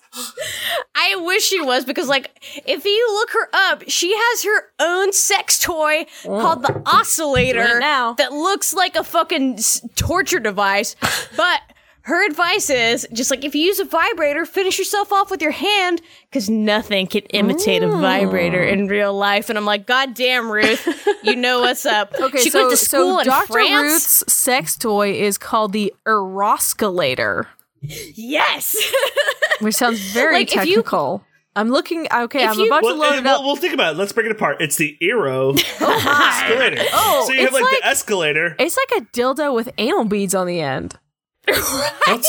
[0.94, 2.30] I wish she was because, like,
[2.64, 6.40] if you look her up, she has her own sex toy oh.
[6.40, 8.14] called the oscillator now.
[8.14, 9.58] that looks like a fucking
[9.94, 10.96] torture device.
[11.36, 11.60] but
[12.06, 15.50] her advice is just like if you use a vibrator, finish yourself off with your
[15.50, 18.90] hand because nothing can imitate a vibrator in mm.
[18.90, 19.48] real life.
[19.48, 20.86] And I'm like, God damn, Ruth,
[21.24, 22.14] you know what's up.
[22.26, 23.52] Okay, she so, went to school so in Dr.
[23.52, 23.82] France.
[23.82, 27.46] Ruth's sex toy is called the Eroscillator,
[27.80, 28.76] Yes.
[29.60, 31.24] which sounds very Like, if you- technical.
[31.56, 32.06] I'm looking.
[32.12, 33.44] Okay, If I'm you- about Well, to load and it we'll, up.
[33.44, 33.98] we'll think about it.
[33.98, 34.60] Let's break it apart.
[34.60, 36.82] It's the Eero oh escalator.
[36.92, 38.54] Oh, so you have like, like- the escalator.
[38.58, 40.98] It's like a dildo with anal beads on the end.
[41.46, 42.26] What?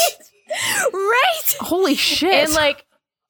[0.93, 1.55] right.
[1.59, 2.33] Holy shit!
[2.33, 2.85] And like,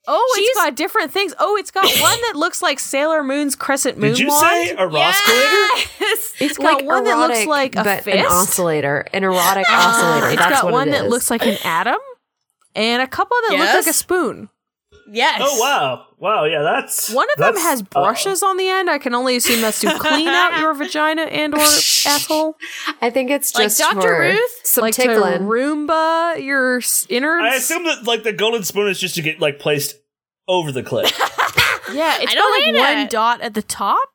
[0.08, 1.34] oh, she's- it's got different things.
[1.40, 4.40] Oh, it's got one that looks like Sailor Moon's crescent moon Did you wand.
[4.42, 5.90] say a Roscalator?
[6.00, 6.34] yes.
[6.40, 8.18] It's got one that looks like a but fist.
[8.18, 9.90] an oscillator, an erotic ah!
[9.90, 10.34] oscillator.
[10.34, 11.10] It's That's got what one it that is.
[11.12, 11.98] looks like an atom,
[12.76, 14.50] and a couple that look like a spoon.
[15.10, 15.40] Yes.
[15.44, 18.90] Oh wow, wow, yeah, that's One of them that's- has uh, brushes on the end.
[18.90, 22.56] I can only assume that's to clean out your vagina and or asshole,
[23.02, 24.20] I think it's just Like Dr.
[24.20, 24.62] Ruth?
[24.64, 25.34] some like tickling.
[25.40, 27.44] to Roomba your s- innards.
[27.46, 29.96] I assume that like the golden spoon is just to get like placed
[30.48, 31.04] over the clit.
[31.94, 33.10] yeah, it's I got don't like hate one it.
[33.10, 34.10] dot at the top.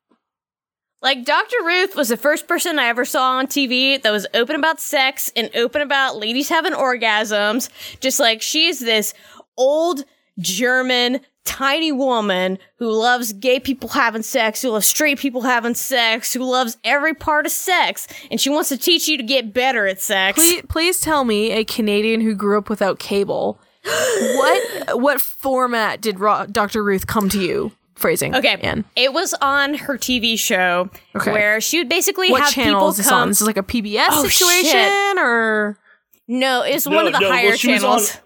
[1.03, 1.57] Like Dr.
[1.65, 5.33] Ruth was the first person I ever saw on TV that was open about sex
[5.35, 7.69] and open about ladies having orgasms.
[8.01, 9.13] Just like she's this
[9.59, 10.05] old
[10.39, 16.33] German tiny woman who loves gay people having sex, who loves straight people having sex,
[16.33, 19.87] who loves every part of sex, and she wants to teach you to get better
[19.87, 20.39] at sex.
[20.39, 26.21] Please, please tell me, a Canadian who grew up without cable, what what format did
[26.21, 26.83] Ro- Dr.
[26.85, 27.73] Ruth come to you?
[27.95, 28.35] Phrasing.
[28.35, 31.31] Okay, in it was on her TV show Okay.
[31.31, 33.23] where she would basically what have channel people is this come.
[33.23, 33.29] on?
[33.29, 35.19] This is like a PBS Oh, situation, shit.
[35.19, 35.79] or
[36.27, 38.17] No, it's No, one of the no, well, higher she was channels.
[38.17, 38.23] on-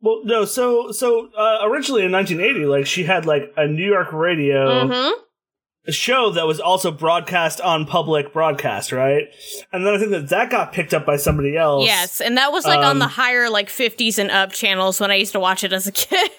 [0.00, 4.12] Well, no, so so uh, originally in 1980, like she had like a New York
[4.12, 5.12] radio Mhm.
[5.88, 9.24] show that was also broadcast on public broadcast, right?
[9.72, 11.86] And then I think that that got picked up by somebody else.
[11.86, 15.10] Yes, and that was like on the Um, higher like 50s and up channels when
[15.10, 16.30] I used to watch it as a kid.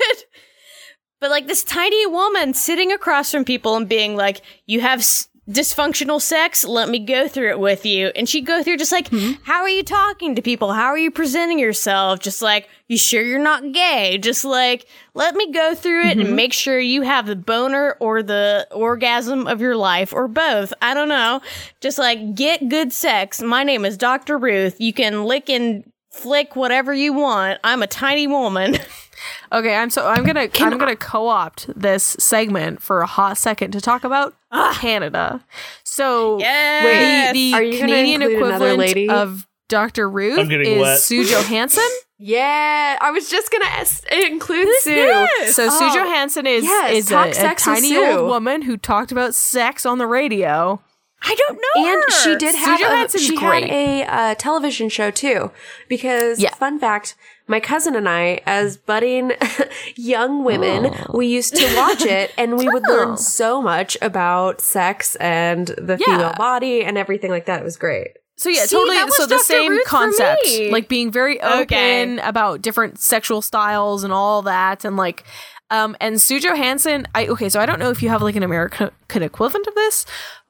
[1.19, 5.27] but like this tiny woman sitting across from people and being like, "You have s-
[5.49, 9.09] dysfunctional sex, let me go through it with you." And she'd go through just like,
[9.09, 9.33] hmm.
[9.43, 10.73] "How are you talking to people?
[10.73, 15.35] How are you presenting yourself?" Just like, "You sure you're not gay?" Just like, "Let
[15.35, 16.35] me go through it and mm-hmm.
[16.35, 20.93] make sure you have the boner or the orgasm of your life or both." I
[20.93, 21.41] don't know.
[21.81, 23.41] Just like get good sex.
[23.41, 24.37] My name is Dr.
[24.37, 24.79] Ruth.
[24.79, 27.59] You can lick and flick whatever you want.
[27.63, 28.77] I'm a tiny woman.
[29.51, 33.81] okay, I'm so I'm gonna I'm gonna co-opt this segment for a hot second to
[33.81, 34.35] talk about
[34.73, 35.43] Canada.
[35.83, 37.33] So Yes.
[37.33, 39.09] the, Are the you Canadian equivalent lady?
[39.09, 40.09] of Dr.
[40.09, 40.99] Ruth is wet.
[40.99, 41.83] Sue Johanson.
[42.21, 44.93] Yeah, I was just gonna s- include Sue.
[44.93, 45.55] this?
[45.55, 49.13] So Sue Oh, Johanson is yes, is a, talk a tiny old woman who talked
[49.13, 50.81] about sex on the radio.
[51.21, 51.87] I don't know.
[51.93, 52.11] And her.
[52.11, 53.69] she did Sue have a, Johanson's she great.
[53.69, 55.51] had a uh, television show too.
[55.87, 56.53] Because Yeah.
[56.55, 57.15] fun fact,
[57.49, 59.33] my cousin and I, as budding
[59.95, 62.93] young women, we used to watch it, and we would Oh.
[62.93, 66.05] learn so much about sex and the Yeah.
[66.05, 67.59] female body and everything like that.
[67.61, 68.11] It was great.
[68.37, 68.95] So yeah, See, totally.
[68.95, 72.17] that was So the same Ruth concept, like being very open Okay.
[72.19, 75.25] about different sexual styles and all that, and like,
[75.71, 77.05] um, and Sue Johanson.
[77.13, 80.05] I okay, so I don't know if you have like an American equivalent of this,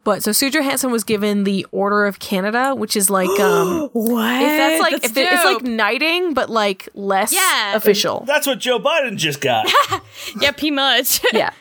[0.10, 4.42] but so Sue Johanson was given the Order of Canada, which is like, um, what?
[4.42, 7.76] if that's like if it, it's like knighting, but like less Yeah.
[7.76, 8.24] official.
[8.26, 9.72] That's what Joe Biden just got.
[10.42, 11.22] yeah, pretty much.
[11.32, 11.52] yeah.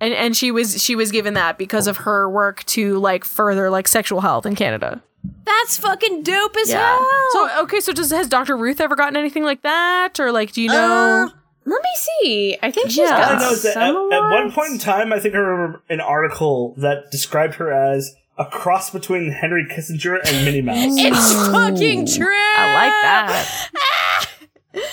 [0.00, 3.68] And and she was she was given that because of her work to like further
[3.68, 5.02] like sexual health in Canada.
[5.44, 7.06] That's fucking dope as hell.
[7.32, 8.56] So okay, so does has Dr.
[8.56, 11.28] Ruth ever gotten anything like that, or like do you know?
[11.30, 11.39] Uh,
[11.70, 12.58] let me see.
[12.62, 13.16] I think she's Yeah.
[13.16, 15.38] All I got know that some at, at one point in time, I think I
[15.38, 20.94] remember an article that described her as a cross between Henry Kissinger and Minnie Mouse.
[20.98, 22.34] It's fucking true.
[22.34, 24.26] I like that.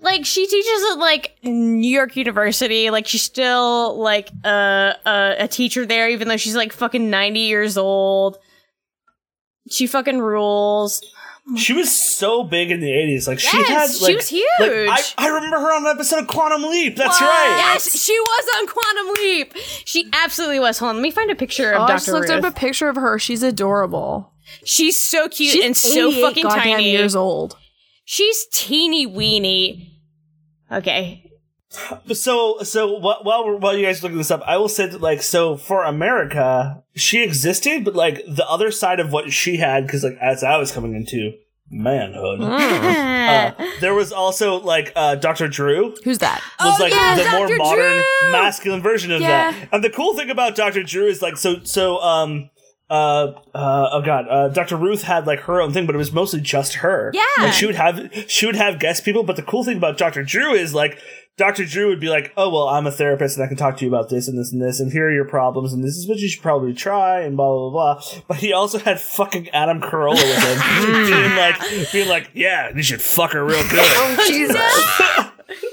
[0.00, 2.90] Like she teaches at like New York University.
[2.90, 7.40] Like she's still like a a, a teacher there, even though she's like fucking ninety
[7.40, 8.36] years old.
[9.70, 11.02] She fucking rules.
[11.58, 13.28] She was so big in the eighties.
[13.28, 14.46] Like she Yes, had, she was huge.
[14.58, 16.96] like, I, I remember her on an episode of Quantum Leap.
[16.96, 17.54] That's right.
[17.58, 19.54] Yes, she was on Quantum Leap.
[19.84, 20.78] She absolutely was.
[20.78, 21.96] Hold on, let me find a picture of Oh, I Dr.
[21.98, 22.44] just looked Ruth.
[22.44, 23.18] up a picture of her.
[23.18, 24.32] She's adorable.
[24.64, 26.90] She's so cute She's and so 88 fucking goddamn tiny.
[26.92, 27.56] years old.
[28.06, 30.00] She's teeny weeny.
[30.72, 31.23] Okay.
[32.12, 35.00] So, so while we're, while you guys are looking this up, I will say that
[35.00, 39.86] like so for America, she existed, but like the other side of what she had,
[39.86, 41.32] because like as I was coming into
[41.70, 43.58] manhood, Mm.
[43.60, 45.48] uh, there was also like uh, Dr.
[45.48, 45.94] Drew.
[46.04, 46.42] Who's that?
[46.60, 47.56] was Oh, like yeah, the more Dr.
[47.56, 49.50] modern masculine version of Yeah.
[49.52, 49.68] that.
[49.72, 50.82] And the cool thing about Dr.
[50.82, 52.50] Drew is like so so um
[52.90, 56.12] uh, uh oh god uh dr ruth had like her own thing but it was
[56.12, 57.22] mostly just her Yeah.
[57.38, 60.22] like she would have she would have guest people but the cool thing about dr
[60.24, 60.98] drew is like
[61.36, 63.84] dr drew would be like oh well i'm a therapist and i can talk to
[63.84, 66.08] you about this and this and this and here are your problems and this is
[66.08, 68.22] what you should probably try and blah blah blah, blah.
[68.28, 72.82] but he also had fucking adam carolla with him being like being like yeah you
[72.82, 74.56] should fuck her real good Oh Jesus!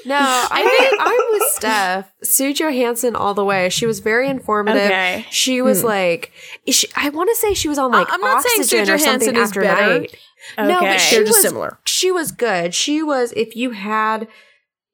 [0.06, 2.12] no, I think I'm with Steph.
[2.24, 3.70] Sue Johanson all the way.
[3.70, 4.84] She was very informative.
[4.84, 5.26] Okay.
[5.30, 5.88] She was hmm.
[5.88, 6.32] like,
[6.68, 8.98] she, I want to say she was on like I'm not saying oxygen Sue or
[8.98, 10.00] something Johanson is after better.
[10.00, 10.18] night.
[10.58, 11.80] No, but she They're just was similar.
[11.86, 12.74] She was good.
[12.74, 13.34] She was.
[13.34, 14.28] If you had.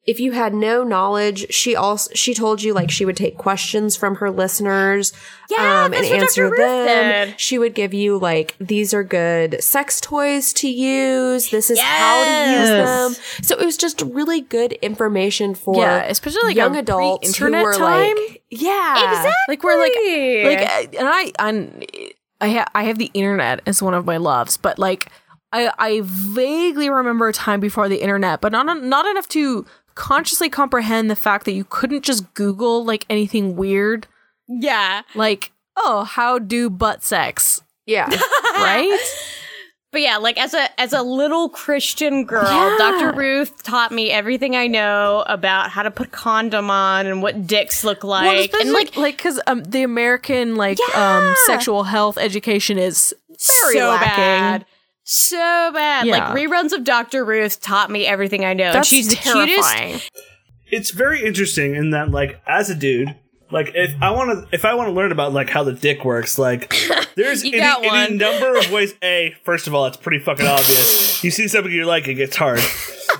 [0.08, 3.94] If you had no knowledge, she also she told you like she would take questions
[3.94, 5.12] from her listeners
[5.50, 6.22] Yeah, um, and that's what Dr.
[6.24, 7.28] answer them.
[7.28, 7.40] did.
[7.40, 11.50] She would give you like these are good sex toys to use.
[11.50, 13.24] This is how to use them.
[13.42, 17.74] So it was just really good information for Yeah, especially like young adults who were
[17.74, 18.16] time.
[18.16, 19.32] like, yeah, Exactly.
[19.48, 19.92] like we're like
[20.58, 21.82] like uh, and I I'm,
[22.40, 25.10] I ha- I have the internet as one of my loves, but like
[25.52, 29.66] I I vaguely remember a time before the internet, but not not enough to
[29.98, 34.06] consciously comprehend the fact that you couldn't just Google like anything weird,
[34.48, 35.02] Yeah.
[35.14, 38.08] like oh how do butt sex, yeah.
[38.54, 38.98] right?
[39.90, 42.76] But yeah, like as a as a little Christian girl, Yeah.
[42.76, 43.16] Dr.
[43.16, 47.84] Ruth taught me everything I know about how to put condom on and what dicks
[47.84, 48.52] look like.
[48.52, 51.16] well, and like like because um the American like Yeah.
[51.18, 53.14] um sexual health education is
[53.62, 54.06] very so lacking.
[54.08, 54.66] bad.
[55.10, 56.06] So bad.
[56.06, 56.32] Yeah.
[56.32, 57.24] Like reruns of Dr.
[57.24, 58.64] Ruth taught me everything I know.
[58.64, 60.10] and That's she's the cutest.
[60.70, 63.16] it's very interesting in that like as a dude
[63.50, 66.04] like if i want to if i want to learn about like how the dick
[66.04, 66.74] works like
[67.16, 71.30] there's any, any number of ways a first of all it's pretty fucking obvious you
[71.30, 72.60] see something you like it gets hard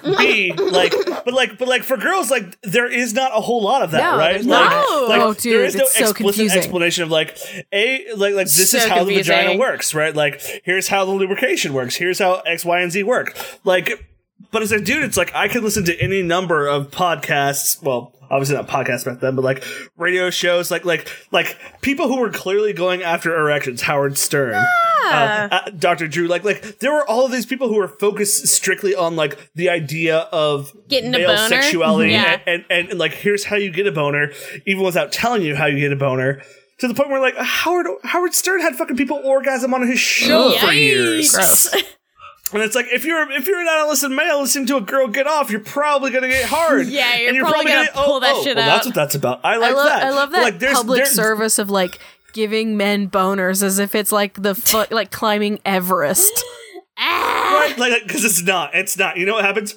[0.03, 0.93] b like
[1.25, 4.01] but like but like for girls like there is not a whole lot of that
[4.13, 5.09] No, right there's like, not.
[5.09, 6.59] like Oh, dude, there is no it's so explicit confusing.
[6.59, 7.37] explanation of like
[7.73, 11.13] a like like this is So how the vagina works right like here's how the
[11.13, 14.05] lubrication works here's how x y and z work like
[14.53, 17.83] but as a dude, it's like I can listen to any number of podcasts.
[17.83, 19.65] Well, obviously not podcasts back then, but like
[19.97, 23.83] radio shows, like like like people who were clearly going after erections.
[23.83, 26.09] Howard Stern, uh, uh, Dr.
[26.09, 29.39] Drew, like like there were all of these people who were focused strictly on like
[29.55, 31.49] the idea of Getting a male boner?
[31.49, 32.41] sexuality, Yeah.
[32.47, 34.33] and, and and like here's how you get a boner,
[34.67, 36.43] even without telling you how you get a boner.
[36.79, 40.53] To the point where like Howard Howard Stern had fucking people orgasm on his show
[40.59, 41.33] for years.
[41.35, 41.75] Gross.
[42.53, 45.27] And it's like if you're if you're an adolescent male listening to a girl get
[45.27, 46.87] off, you're probably gonna get hard.
[46.99, 49.41] Yeah, you're and probably gonna pull oh, that oh, shit well, That's what that's about.
[49.45, 50.03] I like I love that.
[50.03, 51.99] I love that like, there's- public there's- service of like
[52.33, 56.45] giving men boners as if it's like the fu- like climbing Everest.
[57.01, 58.75] Right, like because it's not.
[58.75, 59.17] It's not.
[59.17, 59.77] You know what happens?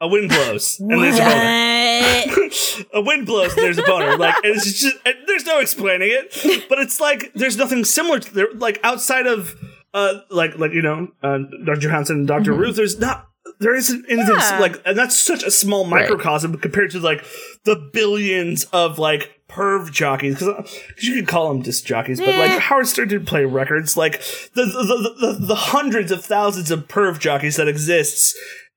[0.00, 2.88] A wind blows and there's a boner.
[2.94, 4.16] a wind blows and there's a boner.
[4.18, 6.66] Like and it's just and there's no explaining it.
[6.68, 8.48] But it's like there's nothing similar to there.
[8.54, 9.54] Like outside of
[9.96, 11.80] uh like like you know uh, Dr.
[11.80, 12.76] Johanson and doctor Ruth.
[12.76, 13.26] There's not.
[13.58, 14.58] There isn't anything Yeah.
[14.58, 17.24] like, and that's such a small microcosm compared to like
[17.64, 22.58] the billions of like perv jockeys because you could call them disc jockeys, but like
[22.60, 23.96] Howard Stern did play records.
[23.96, 24.20] Like
[24.54, 28.36] the the, the the the hundreds of thousands of perv jockeys that exists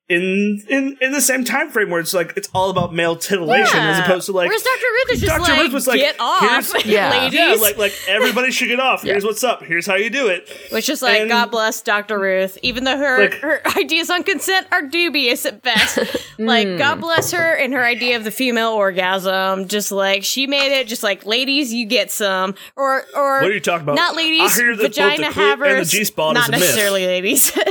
[0.10, 3.78] in in in the same time frame where it's like it's all about male titillation
[3.80, 4.82] as opposed to like Whereas Dr.
[4.82, 5.52] Ruth is just Dr.
[5.52, 7.12] like, Ruth was like, get off, here's- Yeah.
[7.12, 7.40] ladies.
[7.40, 9.04] yeah, like like everybody should get off.
[9.04, 9.64] Here's what's up.
[9.64, 10.50] Here's how you do it.
[10.72, 12.18] Which is like, And- God bless Dr.
[12.20, 15.98] Ruth, even though her, Like- her ideas on consent are dubious at best.
[16.40, 16.78] like, hmm.
[16.78, 19.68] God bless her and her idea of the female orgasm.
[19.68, 22.56] Just like, she made it just like, ladies, you get some.
[22.76, 23.42] Or, or.
[23.42, 23.96] What are you talking about?
[23.96, 25.94] Not ladies, I hear that vagina clit and the havers.
[25.94, 26.60] Not is a myth.
[26.62, 27.56] necessarily ladies.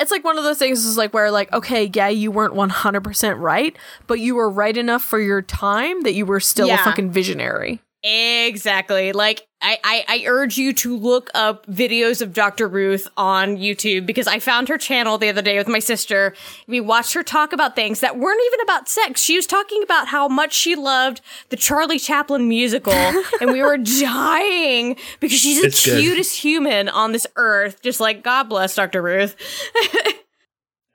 [0.00, 3.38] It's like one of those things is like where like okay, yeah, you weren't 100%
[3.40, 3.76] right,
[4.06, 7.80] but you were right enough for your time that you were still a fucking visionary.
[8.04, 9.12] Exactly.
[9.12, 12.66] Like I, I, I urge you to look up videos of Dr.
[12.66, 16.34] Ruth on YouTube because I found her channel the other day with my sister.
[16.66, 19.22] We watched her talk about things that weren't even about sex.
[19.22, 21.20] She was talking about how much she loved
[21.50, 22.92] the Charlie Chaplin musical,
[23.40, 26.00] and we were dying because she's the It's good.
[26.00, 27.82] cutest human on this earth.
[27.82, 29.00] Just like God bless Dr.
[29.00, 29.36] Ruth.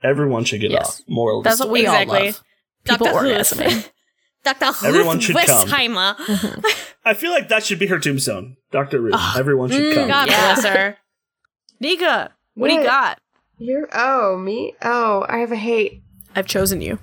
[0.04, 1.02] Everyone should get Yes.
[1.02, 1.08] off.
[1.08, 1.42] Moral.
[1.42, 2.18] That's what we Exactly.
[2.20, 2.42] all love.
[2.86, 3.22] People Dr.
[3.24, 3.38] Ruth.
[3.38, 3.90] orgasming.
[4.44, 4.66] Dr.
[4.66, 6.64] Ruth Everyone should come.
[7.04, 8.56] I feel like that should be her tombstone.
[8.72, 9.02] Dr.
[9.02, 9.16] Ruth.
[9.36, 10.08] Everyone should come.
[10.08, 10.54] God Yeah.
[10.54, 10.98] bless her.
[11.80, 13.20] Nika, what do you got?
[13.60, 16.02] You're oh me oh I have a hate.
[16.36, 17.00] I've chosen you.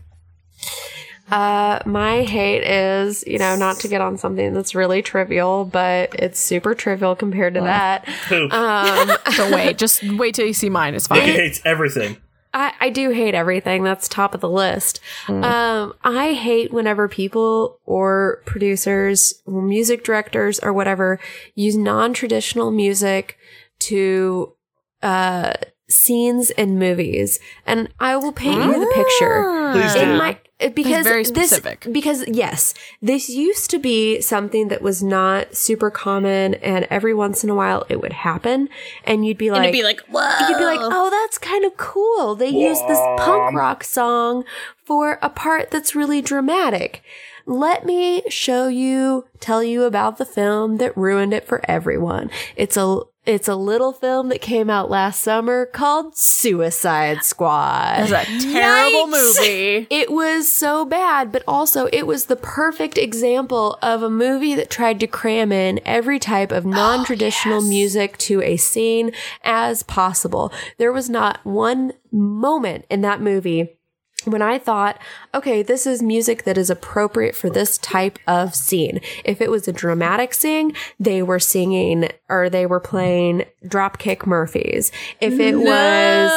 [1.30, 6.14] Uh, my hate is you know not to get on something that's really trivial, but
[6.18, 8.06] it's super trivial compared to that.
[8.28, 8.48] Who?
[8.50, 10.94] Um, So wait, just wait till you see mine.
[10.94, 11.34] It's Nika fine.
[11.34, 12.18] hates everything.
[12.54, 13.82] I, I do hate everything.
[13.82, 15.00] That's top of the list.
[15.28, 21.18] Um, I hate whenever people or producers, or music directors, or whatever
[21.56, 23.36] use non-traditional music
[23.80, 24.54] to
[25.02, 25.54] uh,
[25.88, 27.40] scenes in movies.
[27.66, 29.72] And I will paint you the picture.
[29.72, 30.18] Please In do.
[30.18, 30.38] my
[30.68, 31.60] because very this
[31.90, 37.44] because yes, this used to be something that was not super common, and every once
[37.44, 38.68] in a while it would happen,
[39.04, 40.48] and you'd be And like, it'd be like, whoa.
[40.48, 42.34] you'd be like, oh, that's kind of cool.
[42.34, 44.44] They used this punk rock song
[44.84, 47.02] for a part that's really dramatic.
[47.46, 52.30] Let me show you, tell you about the film that ruined it for everyone.
[52.56, 58.10] It's a it's a little film that came out last summer called Suicide Squad.
[58.10, 59.86] It's a terrible movie.
[59.88, 64.68] It was so bad, but also it was the perfect example of a movie that
[64.68, 69.10] tried to cram in every type of oh, non traditional music to a scene
[69.42, 70.52] as possible.
[70.76, 73.78] There was not one moment in that movie
[74.24, 74.98] when I thought,
[75.34, 79.00] okay, this is music that is appropriate for this type of scene.
[79.24, 84.90] If it was a dramatic scene, they were singing or they were playing Dropkick Murphys.
[85.20, 86.30] If it was,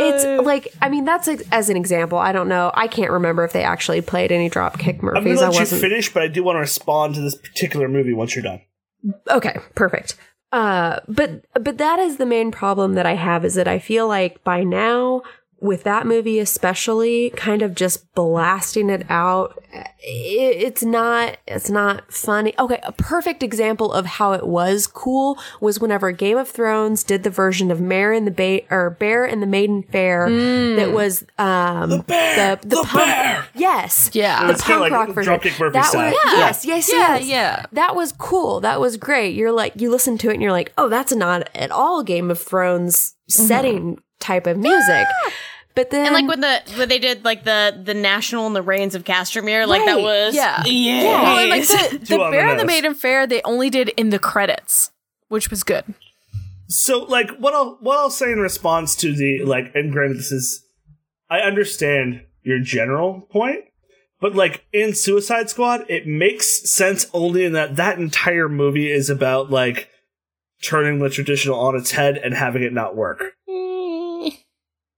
[0.00, 2.18] it's like, I mean, that's a, as an example.
[2.18, 2.70] I don't know.
[2.74, 5.18] I can't remember if they actually played any Dropkick Murphys.
[5.18, 5.40] I'm Murphys.
[5.40, 5.80] gonna let you wasn't.
[5.80, 8.60] finish, but I do want to respond to this particular movie once you're done.
[9.30, 10.16] Okay, perfect.
[10.52, 14.06] Uh, but but that is the main problem that I have is that I feel
[14.08, 15.22] like by now
[15.60, 22.12] with that movie especially kind of just blasting it out it, it's not it's not
[22.12, 27.02] funny okay a perfect example of how it was cool was whenever game of thrones
[27.02, 30.28] did the version of mare and the ba- or bear and the maiden fair
[30.76, 32.56] that was um the bear!
[32.56, 33.46] the, The punk- bear!
[33.54, 34.46] yes Yeah.
[34.46, 35.40] the It's punk like rock version
[35.72, 36.10] that style.
[36.12, 36.38] was, Yeah.
[36.38, 37.66] yes yes Yeah, yes yeah.
[37.72, 38.60] that was cool.
[38.60, 39.34] That was great.
[39.34, 42.30] You're like, you listen to it and you're like, oh, that's not at all Game
[42.30, 45.06] of Thrones setting type of music.
[45.76, 48.62] But then, And like when the when they did like the the national and the
[48.62, 50.64] rains of Castamere, like that was yeah.
[50.64, 51.04] yeah.
[51.04, 52.64] Well, and, like the, the Two on the Bear and the.
[52.64, 54.90] Maiden Fair, they only did in the credits,
[55.28, 55.84] which was good.
[56.68, 60.32] So, like, what I'll what I'll say in response to the like, and granted, this
[60.32, 60.64] is,
[61.28, 63.64] I understand your general point,
[64.18, 69.10] but like in Suicide Squad, it makes sense only in that that entire movie is
[69.10, 69.90] about like
[70.62, 73.34] turning the traditional on its head and having it not work.
[73.48, 73.75] Mm.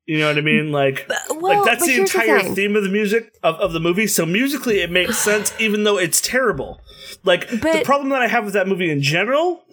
[0.08, 0.72] You know what I mean?
[0.72, 3.78] Like, well, like that's the here's the entire theme of the music of, of the
[3.80, 4.06] movie.
[4.06, 6.80] So musically, it makes sense, even though it's terrible.
[7.24, 9.64] Like the problem that I have with that movie in general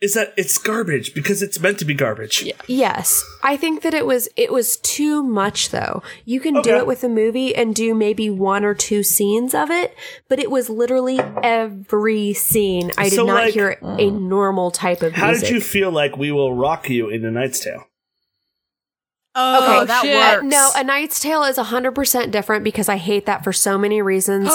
[0.00, 2.44] is that it's garbage because it's meant to be garbage.
[2.66, 6.02] yes, I think that it was it was too much though.
[6.24, 9.70] You can do it with a movie and do maybe one or two scenes of
[9.70, 9.94] it,
[10.28, 12.90] but it was literally every scene.
[12.98, 14.20] I did So, not like, hear a mm.
[14.22, 15.46] normal type of How music.
[15.46, 17.86] did you feel like "We Will Rock You" in *A Knight's Tale*?
[19.36, 20.16] Oh, that shit.
[20.16, 20.42] works.
[20.44, 24.00] Uh, no, A Knight's Tale is 100% different because I hate that for so many
[24.02, 24.48] reasons.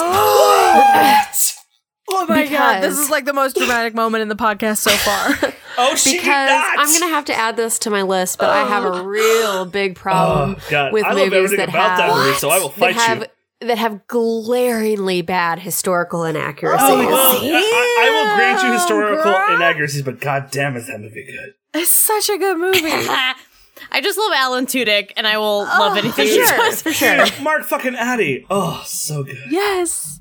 [2.12, 5.52] Oh my god, this is like the most dramatic moment in the podcast so far.
[5.78, 6.78] Oh, she did because not.
[6.80, 9.94] I'm gonna have to add this to my list, but I have a real big
[9.94, 12.68] problem Oh, with I love movies everything that about have that movie, so I will
[12.70, 13.18] fight that have
[13.62, 13.68] you.
[13.68, 16.86] that have glaringly bad historical inaccuracies.
[16.90, 19.54] Oh, well, I, I- I will grant you historical girl.
[19.54, 21.54] inaccuracies, but god damn is that movie good.
[21.80, 22.80] it's such a good movie.
[23.90, 26.82] I just love Alan Tudyk, and I will love oh, anything he sure, does.
[26.82, 27.24] for sure.
[27.42, 28.46] Mark fucking Addy.
[28.50, 29.38] Oh, so good.
[29.50, 30.20] Yes.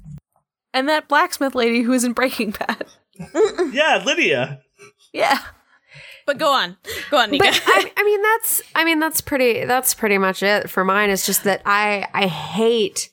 [0.73, 2.85] And that blacksmith lady who was in Breaking Bad.
[3.73, 4.61] Yeah, Lydia.
[5.11, 5.39] Yeah.
[6.25, 6.77] But go on,
[7.09, 7.43] go on, Nika.
[7.43, 11.09] But I, I mean, that's I mean that's pretty that's pretty much it for mine.
[11.09, 13.09] It's just that I I hate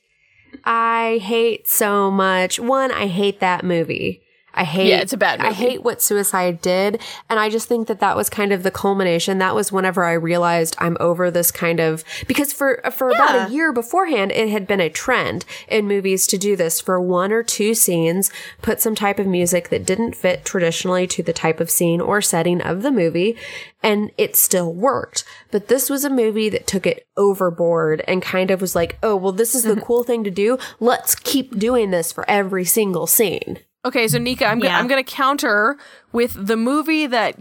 [0.64, 2.60] I hate so much.
[2.60, 4.22] One, I hate that movie.
[4.56, 4.88] I hate.
[4.88, 5.50] Yeah, it's a bad Movie.
[5.50, 8.70] I hate what Suicide did, and I just think that that was kind of the
[8.70, 9.38] culmination.
[9.38, 13.16] That was whenever I realized I'm over this kind of because for for Yeah.
[13.16, 17.00] about a year beforehand, it had been a trend in movies to do this for
[17.00, 18.30] one or two scenes,
[18.62, 22.22] put some type of music that didn't fit traditionally to the type of scene or
[22.22, 23.36] setting of the movie,
[23.82, 25.22] and it still worked.
[25.50, 29.16] But this was a movie that took it overboard and kind of was like, oh
[29.16, 29.80] well, this is the mm-hmm.
[29.80, 30.58] cool thing to do.
[30.80, 33.58] Let's keep doing this for every single scene.
[33.86, 34.78] Okay, so Nika, I'm, go- Yeah.
[34.78, 35.78] I'm going to counter
[36.12, 37.38] with the movie that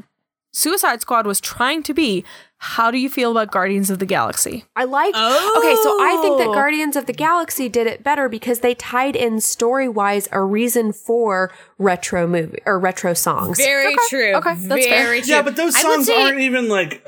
[0.54, 2.24] Suicide Squad was trying to be.
[2.60, 4.64] How do you feel about Guardians of the Galaxy?
[4.78, 5.14] I like.
[5.14, 6.54] Okay, so I think that Oh.
[6.54, 10.94] Guardians of the Galaxy did it better because they tied in story wise a reason
[10.94, 13.58] for retro movie or retro songs.
[13.58, 14.34] Very true.
[14.36, 15.08] okay, that's fair.
[15.20, 15.22] True.
[15.26, 17.06] Yeah, but those songs say- aren't even like.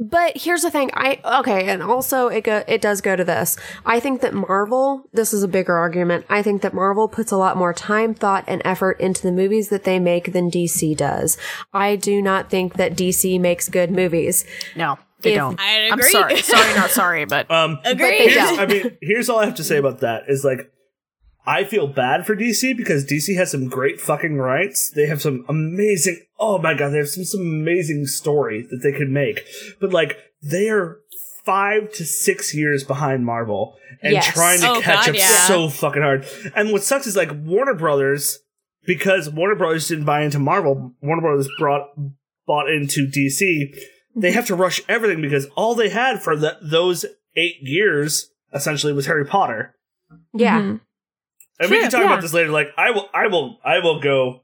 [0.00, 0.90] But here's the thing.
[0.94, 3.56] I okay, and also it go it does go to this.
[3.84, 5.08] I think that Marvel.
[5.12, 6.24] This is a bigger argument.
[6.28, 9.70] I think that Marvel puts a lot more time, thought, and effort into the movies
[9.70, 11.36] that they make than DC does.
[11.72, 14.44] I do not think that DC makes good movies.
[14.76, 15.60] No, they If- don't.
[15.60, 16.36] I I'm sorry.
[16.42, 18.30] Sorry, not sorry, but Um, Agreed.
[18.30, 18.38] they.
[18.38, 20.70] I mean, here's all I have to say about that is like,
[21.48, 24.90] I feel bad for DC because DC has some great fucking rights.
[24.90, 26.20] They have some amazing.
[26.38, 29.40] Oh my god, they have some some amazing story that they could make.
[29.80, 30.98] But like, they are
[31.46, 34.26] five to six years behind Marvel and Yes.
[34.34, 35.46] trying to Oh, catch God, up yeah.
[35.48, 36.26] so fucking hard.
[36.54, 38.40] And what sucks is like Warner Brothers
[38.84, 40.92] because Warner Brothers didn't buy into Marvel.
[41.00, 41.88] Warner Brothers brought
[42.46, 43.74] bought into DC.
[44.14, 48.92] They have to rush everything because all they had for the, those eight years essentially
[48.92, 49.74] was Harry Potter.
[50.34, 50.60] Yeah.
[50.60, 50.80] Mhm.
[51.60, 52.06] And we can talk yeah.
[52.06, 52.50] about this later.
[52.50, 54.42] Like I will, I will, I will go.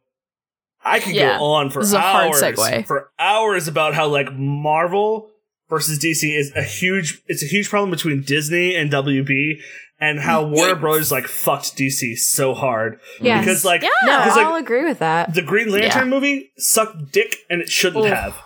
[0.84, 1.38] I can Yeah.
[1.38, 2.86] go on for This is a hard hours, segue.
[2.86, 5.30] for hours about how like Marvel
[5.70, 7.22] versus DC is a huge.
[7.26, 9.60] It's a huge problem between Disney and WB,
[9.98, 10.50] and how mm.
[10.50, 13.44] Warner Brothers like fucked DC so hard Yes.
[13.44, 13.88] because like Yeah.
[14.04, 15.34] No, because, I'll agree with that.
[15.34, 18.12] the Green Lantern movie sucked dick and it shouldn't Oof.
[18.12, 18.36] have.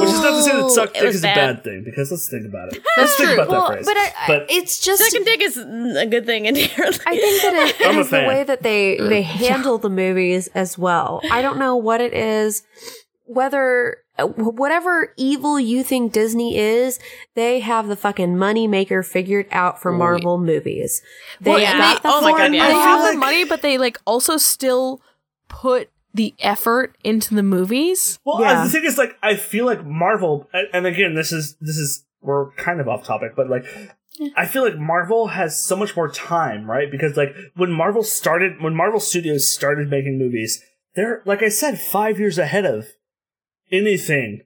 [0.00, 2.10] Which is not to say that suck It dick was is a bad thing, because
[2.12, 2.82] let's think about it.
[2.96, 3.86] Let's think about well, that phrase.
[3.86, 7.00] but, I, I- But- it's just Second dick is a good thing inherently.
[7.06, 10.46] I think that it I'm a is the way that they they handle the movies
[10.54, 11.20] as well.
[11.30, 12.62] I don't know what it is,
[13.24, 17.00] whether uh, whatever evil you think Disney is,
[17.34, 21.02] they have the fucking money maker figured out for Marvel movies.
[21.40, 21.76] They Well, yeah.
[21.78, 22.68] got the Oh my God, yeah.
[22.68, 25.00] they have the money, but they like also still
[25.48, 28.18] put the effort into the movies.
[28.24, 28.60] Well, Yeah.
[28.60, 31.76] uh, the thing is, like, I feel like Marvel, and, and again, this is this
[31.76, 33.64] is we're kind of off topic, but like,
[34.36, 36.90] I feel like Marvel has so much more time, right?
[36.90, 40.62] Because like when Marvel started, when Marvel Studios started making movies,
[40.94, 42.86] they're like I said, five years ahead of
[43.72, 44.42] anything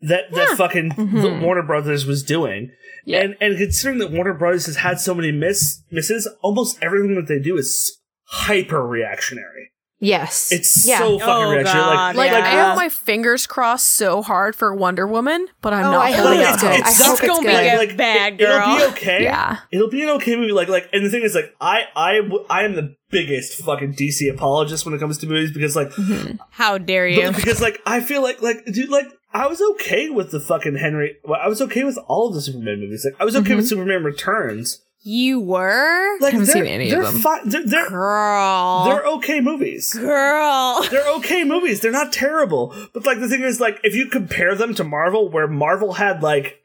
[0.00, 1.42] that that fucking Mhm.
[1.42, 2.70] Warner Brothers was doing.
[3.04, 3.20] Yeah.
[3.22, 7.26] And and considering that Warner Brothers has had so many miss misses, almost everything that
[7.28, 9.72] they do is hyper reactionary.
[9.98, 10.98] Yes, It's yeah.
[10.98, 11.84] so fucking Oh, reactionary.
[11.84, 12.48] God, like, Like Yeah.
[12.48, 16.10] I have my fingers crossed so hard for Wonder Woman, but I'm Oh, not I
[16.10, 16.70] hope holding it's out good.
[16.76, 16.84] hope.
[16.84, 17.46] I It's hope it's gonna be
[17.86, 17.90] good.
[17.92, 19.22] a bad it- It'll be okay.
[19.22, 19.56] Yeah.
[19.72, 20.52] It'll be an okay movie.
[20.52, 22.20] Like, like, and the thing is, like, I I
[22.50, 26.36] I am the biggest fucking DC apologist when it comes to movies because, like, mm-hmm.
[26.50, 27.32] How dare you?
[27.32, 31.16] because, like, I feel like, like, dude, like, I was okay with the fucking Henry.
[31.24, 33.04] Well, I was okay with all of the Superman movies.
[33.04, 33.56] Like, I was okay mm-hmm.
[33.56, 34.82] with Superman Returns.
[35.08, 36.18] You were?
[36.18, 37.20] Like, Haven't they're, seen any of them.
[37.20, 38.84] fi- they're, they're, Girl.
[38.86, 39.92] they're okay movies.
[39.92, 40.82] Girl.
[40.90, 41.78] They're okay movies.
[41.80, 42.74] They're not terrible.
[42.92, 46.24] But like the thing is, like, if you compare them to Marvel, where Marvel had
[46.24, 46.60] like,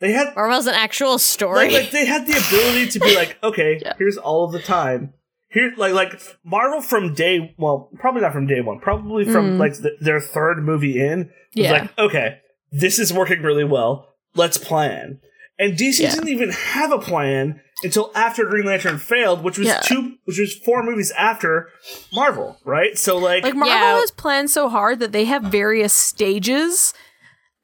[0.00, 1.66] they had Marvel's an actual story.
[1.66, 5.14] like, like they had the ability to be like, okay, here's all of the time.
[5.50, 9.58] Here, like, like Marvel from day, well, probably not from day one, probably from Mm.
[9.60, 11.70] like th their third movie in, was Yeah.
[11.72, 12.38] like, okay,
[12.72, 14.16] this is working really well.
[14.34, 15.20] Let's plan.
[15.58, 16.10] And DC Yeah.
[16.14, 19.80] didn't even have a plan until after Green Lantern failed, which was Yeah.
[19.80, 21.68] two, which was four movies after
[22.12, 22.96] Marvel, right?
[22.98, 24.00] So like, Like Marvel Yeah.
[24.00, 26.94] has planned so hard that they have various stages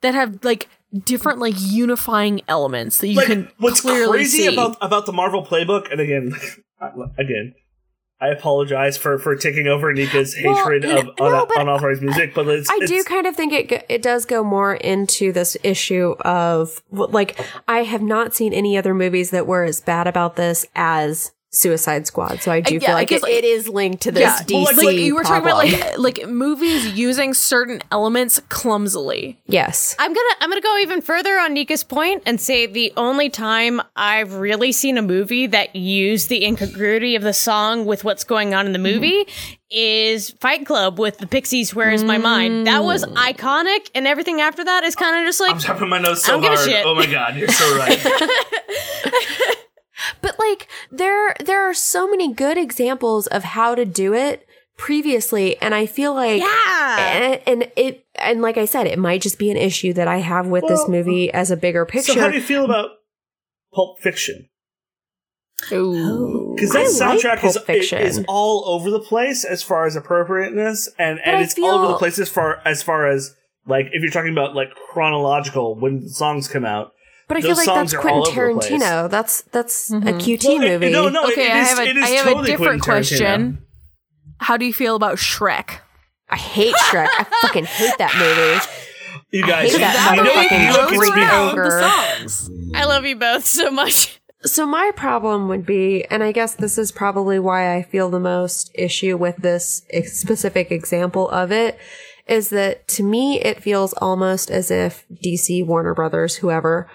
[0.02, 0.68] that have like
[1.04, 4.46] different like unifying elements that you like can what's clearly crazy see.
[4.46, 6.32] about about the Marvel playbook, and again,
[7.18, 7.54] again,
[8.24, 12.48] I apologize for for taking over Nika's Well, hatred of no, un- unauthorized music, but
[12.48, 16.82] it's, I do kind of think it it does go more into this issue of
[16.90, 21.32] like I have not seen any other movies that were as bad about this as
[21.54, 22.40] Suicide Squad.
[22.42, 24.20] So I do Uh, feel yeah, like because, it, like- it is linked to this
[24.22, 28.40] Yeah, DC well, like- like you were talking about like like movies using certain elements
[28.48, 29.38] clumsily.
[29.46, 29.94] yes.
[29.98, 33.80] I'm gonna I'm gonna go even further on Nika's point and say the only time
[33.96, 38.54] I've really seen a movie that used the incongruity of the song with what's going
[38.54, 39.26] on in the movie
[39.70, 41.74] is Fight Club with the Pixies.
[41.74, 42.66] Where is my mind?
[42.66, 45.98] That was iconic, and everything after that is kind of just like I'm tapping my
[45.98, 46.86] nose so don't give a hard.
[46.86, 47.98] Oh my god, you're so right.
[50.20, 54.46] But like there there are so many good examples of how to do it
[54.76, 56.96] previously and I feel like yeah.
[56.98, 60.18] and, and it and like I said it might just be an issue that I
[60.18, 62.12] have with this movie as a bigger picture.
[62.12, 62.90] so how do you feel about
[63.72, 64.48] Pulp Fiction?
[65.72, 66.54] Ooh.
[66.54, 68.00] Because that I soundtrack Pulp is, Fiction.
[68.00, 71.78] is all over the place as far as appropriateness, and, But and I it's all
[71.78, 73.34] over the place as far as far as
[73.66, 76.92] like if you're talking about like chronological when the songs come out.
[77.28, 78.82] But I feel like that's are Quentin over the place.
[78.82, 79.10] Tarantino.
[79.10, 80.20] That's that's a Mhm.
[80.20, 80.90] QT Well, it- movie.
[80.90, 82.82] no, no, Okay, it I is- have a, it is I have totally a different
[82.82, 83.58] question.
[84.38, 85.78] How do you feel about Shrek?
[86.28, 87.08] I hate Shrek.
[87.18, 88.60] I fucking hate that movie.
[89.30, 91.80] You I guys, hate you, that you know, motherfucking you know, Greek ogre.
[91.80, 92.50] the songs.
[92.74, 94.20] I love you both so much.
[94.42, 98.20] So my problem would be, and I guess this is probably why I feel the
[98.20, 101.78] most issue with this specific example of it,
[102.26, 106.90] is that to me it feels almost as if DC, Warner Brothers, whoever,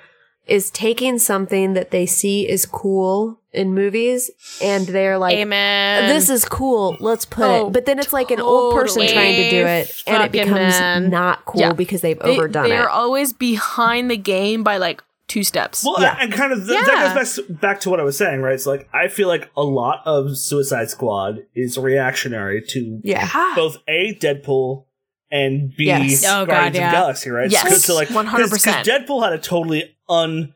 [0.50, 4.30] is taking something that they see is cool in movies,
[4.62, 6.08] and they're like, Amen.
[6.10, 9.36] "This is cool, let's put Oh, it." But then it's like an old person trying
[9.36, 11.10] to do it, and it becomes man.
[11.10, 11.74] not cool Yeah.
[11.74, 12.80] because they've They, overdone they it.
[12.80, 15.84] are always behind the game by like two steps.
[15.86, 16.18] Well, Yeah.
[16.20, 16.86] and kind of th- Yeah.
[16.86, 18.54] that goes back, back to what I was saying, right?
[18.56, 23.28] It's like I feel like a lot of Suicide Squad is reactionary to yeah.
[23.34, 23.54] Ah.
[23.56, 24.86] both a Deadpool
[25.32, 26.24] and b Yes.
[26.26, 26.92] Oh, God, Guardians of yeah.
[26.92, 27.52] Galaxy, right?
[27.52, 27.84] Yes.
[27.86, 28.84] so, like 100%.
[28.84, 30.56] Deadpool had a totally un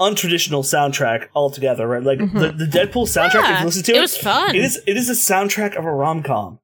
[0.00, 2.02] untraditional soundtrack altogether, right?
[2.02, 2.58] Like the, mm-hmm.
[2.58, 4.54] the Deadpool soundtrack, if you listen to it it, was fun.
[4.54, 6.60] It is it is a soundtrack of a rom com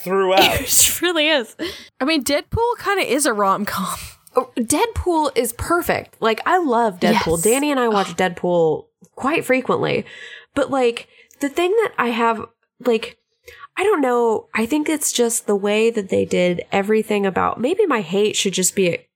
[0.00, 0.40] throughout.
[0.60, 1.56] it really is.
[2.00, 3.98] I mean, Deadpool kind of is a rom com.
[4.36, 6.20] Oh, Deadpool is perfect.
[6.20, 7.38] Like I love Deadpool.
[7.38, 7.42] Yes.
[7.42, 10.04] Danny and I watch Deadpool quite frequently.
[10.54, 11.08] But like
[11.40, 12.44] the thing that I have
[12.84, 13.18] like
[13.76, 17.86] I don't know, I think it's just the way that they did everything about maybe
[17.86, 19.07] my hate should just be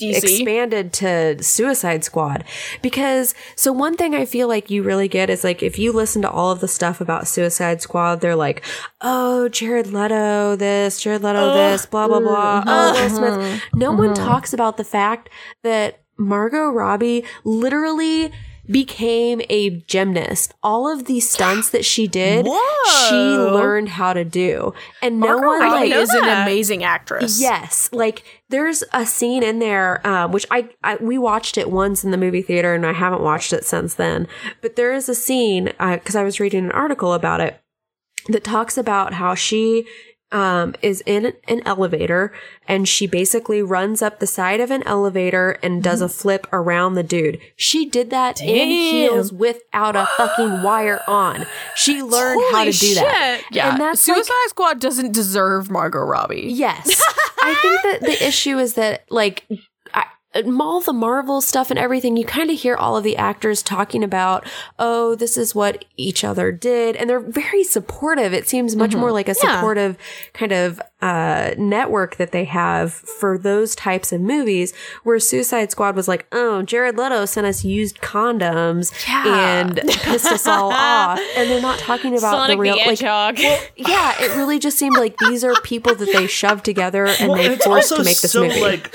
[0.00, 0.22] DC.
[0.22, 2.44] expanded to Suicide Squad.
[2.80, 6.22] Because, so one thing I feel like you really get is like, if you listen
[6.22, 8.64] to all of the stuff about Suicide Squad, they're like,
[9.00, 12.64] oh, Jared Leto, this, Jared Leto, this, blah, blah, blah.
[12.66, 13.08] Oh, Will uh-huh.
[13.08, 13.62] Smith.
[13.74, 13.98] No uh-huh.
[13.98, 14.26] one uh-huh.
[14.26, 15.28] talks about the fact
[15.62, 18.32] that Margot Robbie literally
[18.66, 20.54] became a gymnast.
[20.62, 24.72] All of these stunts that she did, she learned how to do.
[25.00, 27.40] And no Margot one like know is an amazing actress.
[27.40, 32.04] Yes, like there's a scene in there, um, which I, I we watched it once
[32.04, 34.28] in the movie theater, and I haven't watched it since then.
[34.60, 37.60] But there is a scene because I was reading an article about it
[38.28, 39.86] that talks about how she
[40.32, 42.32] um, is in an elevator
[42.66, 46.94] and she basically runs up the side of an elevator and does a flip around
[46.94, 47.38] the dude.
[47.56, 51.46] She did that in heels without a fucking wire on.
[51.76, 53.42] She learned how to do that.
[53.50, 53.72] Yeah.
[53.72, 56.42] And that's like- Suicide Squad doesn't deserve Margot Robbie.
[56.48, 57.02] Yes.
[57.42, 59.44] I think that the issue is that, like,
[60.34, 64.02] all the Marvel stuff and everything, you kind of hear all of the actors talking
[64.02, 64.46] about,
[64.78, 66.96] oh, this is what each other did.
[66.96, 68.32] And they're very supportive.
[68.32, 69.56] It seems much more like a Yeah.
[69.56, 69.96] supportive
[70.32, 74.72] kind of uh, network that they have for those types of movies,
[75.02, 79.58] where Suicide Squad was like, oh, Jared Leto sent us used condoms Yeah.
[79.60, 81.18] and pissed us all off.
[81.36, 83.38] And they're not talking about Sonic the real, the like, Hedgehog.
[83.76, 87.38] yeah, it really just seemed like these are people that they shoved together and Well,
[87.38, 88.60] they it's forced to make this so movie.
[88.60, 88.94] like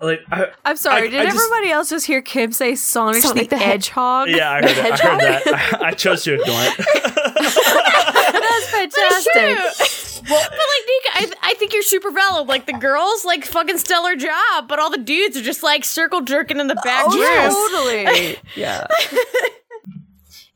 [0.00, 3.22] like I, I'm sorry, I- did I just- everybody else just hear Kim say Sonic,
[3.22, 4.28] Sonic the, the Hedgehog?
[4.28, 5.04] yeah, I heard that.
[5.04, 5.82] I heard that.
[5.82, 6.76] I, chose to ignore it.
[8.32, 9.32] That's fantastic.
[9.32, 10.22] True.
[10.28, 12.48] but like Nika, I, I think you're super valid.
[12.48, 16.20] Like the girls, like fucking stellar job, but all the dudes are just like circle
[16.20, 17.52] jerking in the back oh, room.
[17.52, 18.36] Oh, totally.
[18.56, 18.86] yeah.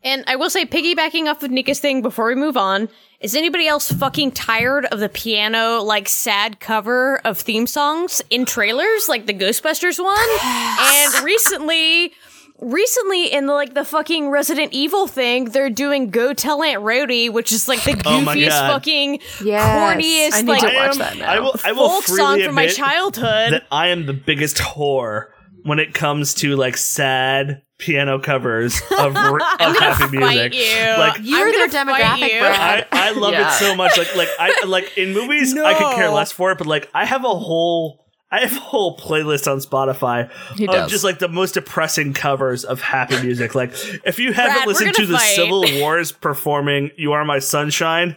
[0.04, 2.88] And I will say, piggybacking off of Nika's thing before we move on,
[3.20, 8.44] is anybody else fucking tired of the piano, like sad cover of theme songs in
[8.44, 10.18] trailers, like the Ghostbusters one?
[10.42, 12.12] and recently,
[12.58, 17.28] recently in the, like the fucking Resident Evil thing, they're doing "Go Tell Aunt Rhody,"
[17.28, 18.72] which is like the Oh my goofiest, God.
[18.72, 20.32] fucking, Yes.
[20.32, 21.32] corniest, I need like to I watch am, that now.
[21.32, 21.54] I will.
[21.64, 23.52] I will folk freely song from my admit childhood.
[23.52, 25.26] that I am the biggest whore
[25.64, 30.54] when it comes to like sad piano covers of, r- of happy music.
[30.54, 30.84] You.
[30.98, 32.40] Like You're their demographic, you.
[32.40, 33.48] I, I love Yeah.
[33.48, 33.96] it so much.
[33.98, 37.04] Like like I like in movies I could care less for it, but like I
[37.04, 38.00] have a whole
[38.30, 40.90] I have a whole playlist on Spotify He of does.
[40.90, 43.54] just like the most depressing covers of happy music.
[43.54, 43.72] Like
[44.04, 45.18] if you haven't Brad, listened to gonna the.
[45.18, 48.16] Civil Wars performing "You Are My Sunshine,"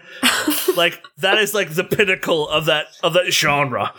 [0.78, 3.94] like that is like the pinnacle of that of that genre.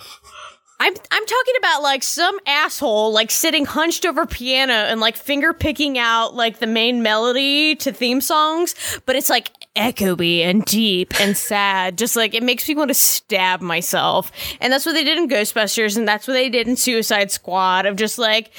[0.79, 5.55] I'm I'm talking about like some asshole like sitting hunched over piano and like finger
[5.55, 8.75] picking out like the main melody to theme songs,
[9.07, 11.97] but it's like echoey and deep and sad.
[11.97, 14.31] Just like it makes me want to stab myself.
[14.61, 17.87] And that's what they did in Ghostbusters, and that's what they did in Suicide Squad.
[17.87, 18.51] Of just like,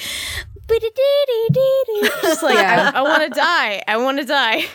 [0.70, 2.58] just like.
[2.58, 3.84] I, I want to die.
[3.88, 4.66] I want to die.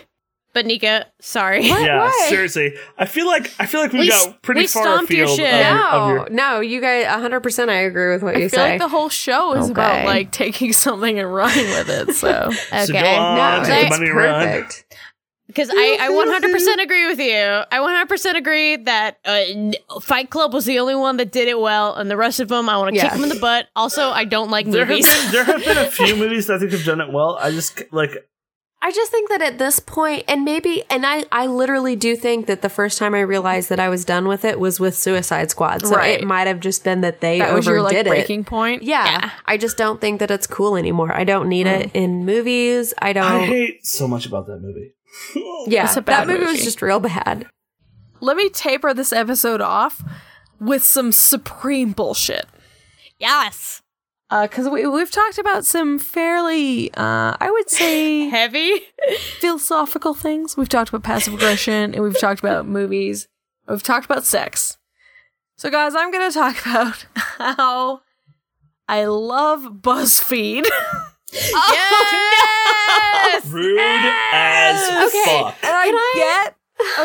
[0.55, 1.66] But Nika, sorry.
[1.66, 2.26] yeah, Why?
[2.28, 2.74] seriously.
[2.98, 5.38] I feel like I feel like we, We got pretty we far stomped your afield.
[5.38, 5.55] shit.
[5.55, 8.48] Of, your- of No, your, no, you guys 100% I agree with what you I
[8.48, 8.70] feel say.
[8.72, 12.14] like the whole show is about like taking something and running with it.
[12.14, 12.50] So
[12.84, 14.84] So go on, no, take it's money perfect.
[15.48, 17.34] Because I, I 100% agree with you.
[17.36, 21.94] I 100% agree that uh, Fight Club was the only one that did it well,
[21.94, 23.03] and the rest of them, I want to Yeah.
[23.11, 23.66] kick them in the butt.
[23.76, 25.22] Also, I don't like There have movies.
[25.24, 27.36] been there have been a few movies that I think have done it well.
[27.38, 28.12] I just like
[28.84, 32.46] I just think that at this point, and maybe, and I, I literally do think
[32.46, 35.52] that the first time I realized that I was done with it was with Suicide
[35.52, 35.86] Squad.
[35.86, 36.20] So Right.
[36.20, 38.08] it might have just been that they that was your overdid like it.
[38.08, 38.82] breaking point.
[38.82, 39.30] Yeah, Yeah.
[39.46, 41.14] I just don't think that it's cool anymore.
[41.14, 41.94] I don't need it mm.
[41.94, 42.92] in movies.
[42.98, 43.24] I don't.
[43.24, 44.94] I hate so much about that movie.
[45.68, 47.46] yeah, that bad movie, was just real bad.
[48.20, 50.02] Let me taper this episode off
[50.58, 52.46] with some supreme bullshit.
[53.18, 53.81] yes.
[54.40, 58.80] Because we, we've talked about some fairly, uh, I would say, Heavy.
[59.40, 60.56] philosophical things.
[60.56, 63.28] We've talked about passive aggression and we've talked about movies.
[63.68, 64.78] We've talked about sex.
[65.56, 68.00] So, guys, I'm going to talk about how
[68.88, 70.64] I love BuzzFeed.
[71.32, 71.52] yes!
[73.46, 73.78] Rude
[74.32, 75.24] as Okay.
[75.42, 75.56] fuck.
[75.62, 76.56] And I get,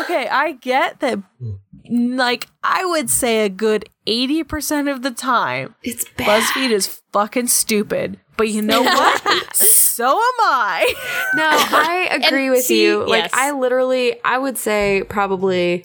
[0.02, 1.18] okay, I get that,
[1.90, 6.42] like, I would say a good 80% of the time, It's bad.
[6.42, 8.18] BuzzFeed is fucking stupid.
[8.36, 9.56] But you know what?
[9.56, 10.94] so am I.
[11.34, 13.04] No, I agree And with see, you.
[13.06, 13.30] Like yes.
[13.34, 15.84] I literally I would say probably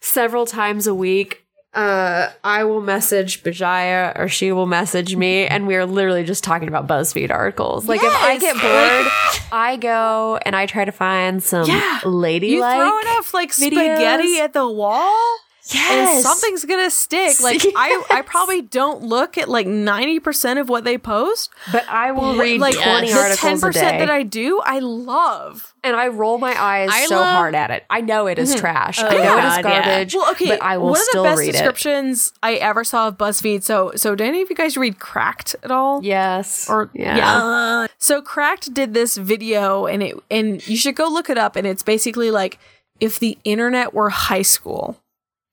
[0.00, 5.68] several times a week uh I will message Bajaya or she will message me and
[5.68, 7.86] we are literally just talking about BuzzFeed articles.
[7.86, 9.12] Like if I get bored,
[9.52, 12.00] I go and I try to find some Yeah.
[12.04, 14.38] ladylike You throw enough like spaghetti videos.
[14.40, 15.36] at the wall,
[15.72, 16.22] Yes.
[16.22, 17.36] something's gonna stick.
[17.40, 21.50] Like I, I probably don't look at like ninety percent of what they post.
[21.72, 24.78] but I will read like 20 the ten articles a percent that I do, I
[24.80, 25.74] love.
[25.84, 27.84] and I roll my eyes I so love- hard at it.
[27.90, 28.60] I know it is mm-hmm.
[28.60, 29.00] trash.
[29.00, 29.62] Oh I Oh, know it God, is yeah.
[29.82, 30.14] garbage.
[30.14, 31.52] Well, okay, but I will one of the still best read it.
[31.52, 33.62] descriptions I ever saw of BuzzFeed.
[33.62, 36.02] So, so did any of you guys read Cracked at all?
[36.04, 36.68] Yes.
[36.68, 37.16] Or yeah.
[37.16, 37.86] yeah.
[37.98, 41.66] So Cracked did this video and it and you should go look it up and
[41.66, 42.58] it's basically like
[42.98, 44.96] if the internet were high school.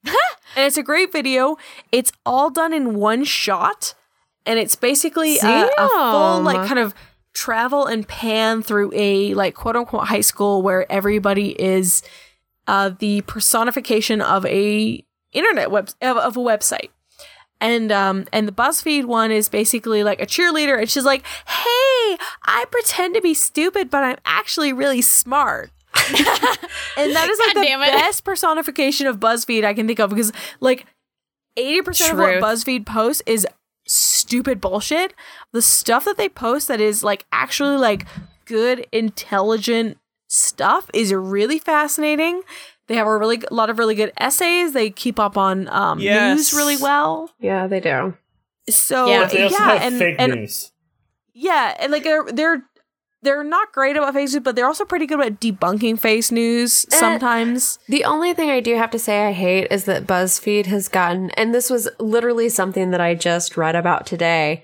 [0.06, 1.58] and it's a great video.
[1.92, 3.94] It's all done in one shot
[4.46, 6.96] and it's basically a, a full like kind of
[7.34, 12.02] travel and pan through a like quote unquote high school where everybody is
[12.66, 16.90] uh the personification of a internet web of, of a website
[17.60, 22.18] and um and the BuzzFeed one is basically like a cheerleader and she's like, "Hey,
[22.46, 25.72] I pretend to be stupid, but I'm actually really smart."
[26.98, 30.32] And that is like God the best personification of BuzzFeed I can think of because
[30.60, 30.86] like
[31.58, 33.48] 80% of what BuzzFeed posts is
[33.88, 35.14] stupid bullshit.
[35.54, 38.06] The stuff that they post that is like actually like
[38.46, 42.42] good intelligent stuff is really fascinating.
[42.88, 44.74] They have a really a lot of really good essays.
[44.74, 46.38] They keep up on um, Yes.
[46.38, 47.32] news really well.
[47.40, 48.16] Yeah, they do.
[48.70, 49.22] So Yeah.
[49.22, 50.72] yeah, they also have and, fake and news.
[51.34, 52.64] yeah, and like they're they're
[53.22, 56.86] they're not great about fake news, but they're also pretty good at debunking fake news
[56.92, 56.96] Eh.
[57.00, 57.80] sometimes.
[57.88, 61.32] The only thing I do have to say I hate is that BuzzFeed has gotten,
[61.32, 64.64] and this was literally something that I just read about today.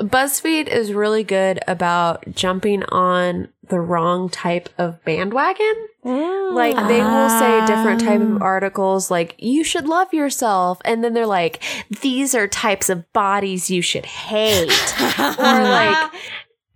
[0.00, 5.74] BuzzFeed is really good about jumping on the wrong type of bandwagon.
[6.04, 11.12] Like they will say different type of articles like you should love yourself and then
[11.12, 11.62] they're like
[12.00, 14.70] these are types of bodies you should hate
[15.18, 16.10] or like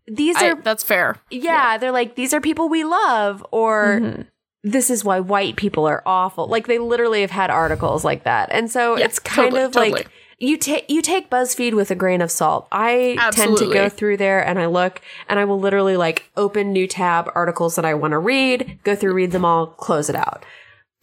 [0.06, 1.16] these I- are that's fair.
[1.30, 4.22] yeah, they're like, these are people we love, or Mm-hmm.
[4.64, 6.46] this is why white people are awful.
[6.46, 9.72] Like they literally have had articles like that, and so Yeah, it's kind totally, of
[9.72, 9.92] totally.
[9.92, 12.66] like you take you take BuzzFeed with a grain of salt.
[12.72, 16.72] I tend to go through there and I look, and I will literally like open
[16.72, 20.16] new tab articles that I want to read, go through, read them all, close it
[20.16, 20.44] out.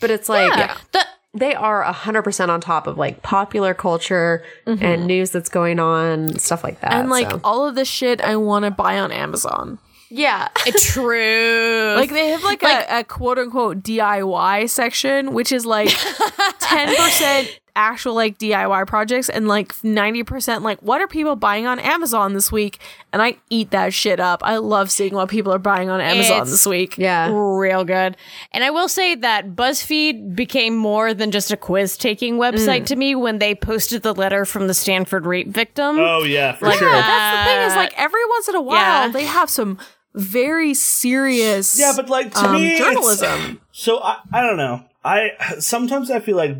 [0.01, 0.75] But it's like Yeah.
[0.91, 5.79] The, they are hundred percent on top of like popular culture and news that's going
[5.79, 6.91] on, stuff like that.
[6.91, 7.01] Mm-hmm.
[7.01, 7.41] and like so.
[7.43, 9.77] all of the shit I want to buy on Amazon.
[10.09, 11.93] yeah, true.
[11.95, 15.89] Like they have like, a, a quote unquote DIY section, which is like
[16.59, 21.79] ten percent actual like DIY projects and like 90% like what are people buying on
[21.79, 22.79] Amazon this week?
[23.13, 24.41] And I eat that shit up.
[24.43, 26.97] I love seeing what people are buying on Amazon It's- this week.
[26.97, 27.29] Yeah.
[27.33, 28.17] Real good.
[28.51, 32.95] And I will say that BuzzFeed became more than just a quiz taking website to
[32.95, 35.97] me when they posted the letter from the Stanford rape victim.
[35.99, 36.89] Oh yeah, for Like, sure.
[36.91, 39.11] Yeah, that's the thing is like every once in a while yeah.
[39.11, 39.77] they have some
[40.13, 43.61] very serious yeah, but like to um, me, it's- journalism.
[43.71, 44.83] So I, I don't know.
[45.03, 46.57] I sometimes I feel like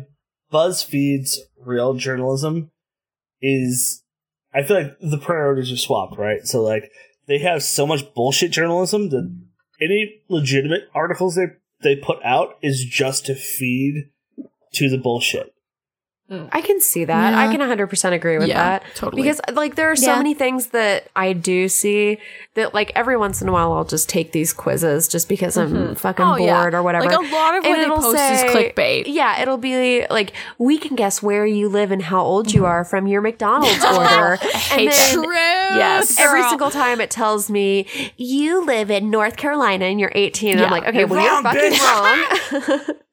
[0.52, 2.70] BuzzFeed's real journalism
[3.40, 4.02] is.
[4.52, 6.44] I feel like the priorities are swapped, right?
[6.44, 6.90] So like
[7.28, 9.32] they have so much bullshit journalism that
[9.80, 11.46] any legitimate articles they
[11.82, 14.10] they put out is just to feed
[14.74, 15.54] to the bullshit.
[16.52, 17.34] I can see that.
[17.34, 18.84] I can 100% agree with Yeah, that.
[18.94, 19.22] totally.
[19.22, 20.18] Because like there are so Yeah.
[20.18, 22.18] many things that I do see
[22.54, 25.72] that like every once in a while I'll just take these quizzes just because I'm
[25.72, 25.94] mm-hmm.
[25.94, 26.78] fucking Oh, bored yeah.
[26.78, 27.06] or whatever.
[27.06, 29.04] Like, a lot of what they post is clickbait.
[29.06, 32.70] Yeah, it'll be like we can guess where you live and how old you mm-hmm.
[32.70, 34.38] are from your McDonald's oh, order.
[34.72, 35.32] and then True.
[35.34, 36.18] Yes.
[36.20, 40.60] Every single time it tells me you live in North Carolina and you're 18, and
[40.62, 42.78] I'm like, okay, You're well wrong, you're fucking bitch.
[42.78, 42.96] wrong.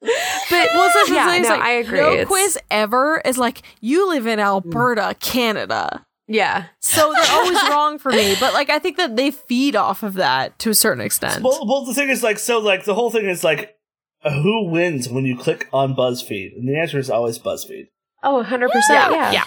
[0.50, 1.98] but Well, so yeah, no, like, I agree.
[2.00, 6.04] No It's- quiz ever is like you live in Alberta, Canada.
[6.26, 8.34] yeah, So they're always wrong for me.
[8.38, 11.42] But like I think that they feed off of that to a certain extent.
[11.42, 13.76] Well, well, the thing is like so like the whole thing is like
[14.22, 17.88] uh, who wins when you click on BuzzFeed, and the answer is always BuzzFeed.
[18.22, 19.44] oh, 100 percent, yeah, yeah.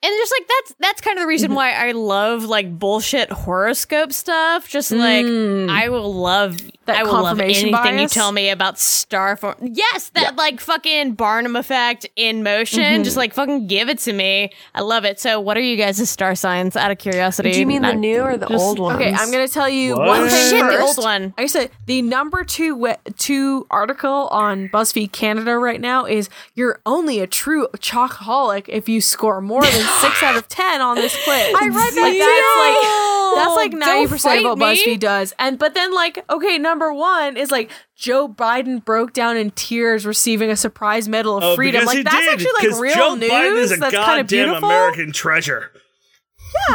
[0.00, 4.12] And just like that's that's kind of the reason why I love like bullshit horoscope
[4.12, 4.68] stuff.
[4.68, 5.68] Just like Mm.
[5.68, 6.56] I will love
[6.88, 9.54] That I will love confirmation anything you tell me about star form.
[9.62, 12.82] Yes, that like fucking Barnum effect in motion.
[12.82, 13.02] Mm-hmm.
[13.04, 14.50] Just like fucking give it to me.
[14.74, 15.20] I love it.
[15.20, 16.76] So, what are you guys' star signs?
[16.76, 17.52] Out of curiosity.
[17.52, 18.96] Do you mean the new or the just- old ones?
[19.00, 20.06] Okay, I'm gonna tell you What?
[20.08, 21.34] one thing shit, the old one.
[21.38, 26.80] I said the number two we- two article on BuzzFeed Canada right now is you're
[26.86, 31.12] only a true chalkaholic if you score more than six out of ten on this
[31.24, 31.54] quiz.
[31.54, 34.84] I read that like, that's like that's like ninety percent of what fight me.
[34.96, 35.34] BuzzFeed does.
[35.38, 40.04] And but then like okay, number one is like Joe Biden broke down in tears
[40.06, 41.80] receiving a surprise medal of Oh, freedom.
[41.80, 43.30] because Like he that's did, actually like 'cause real Joe news.
[43.30, 44.68] Biden is a that's kind of goddamn beautiful.
[44.68, 45.72] American treasure.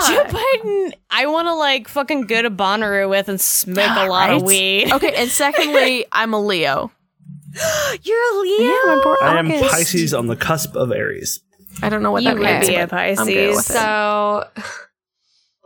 [0.08, 4.30] Joe Biden, I want to like fucking go to Bonnaroo with and smoke a lot
[4.30, 4.92] of weed.
[4.92, 6.92] Okay, and secondly, I'm a Leo.
[8.04, 9.18] You're a Leo.
[9.22, 9.72] I am August.
[9.72, 11.40] Pisces on the cusp of Aries.
[11.82, 12.68] I don't know what You that would means.
[12.68, 13.26] be a but I'm Pisces.
[13.58, 13.74] with it.
[13.74, 14.44] So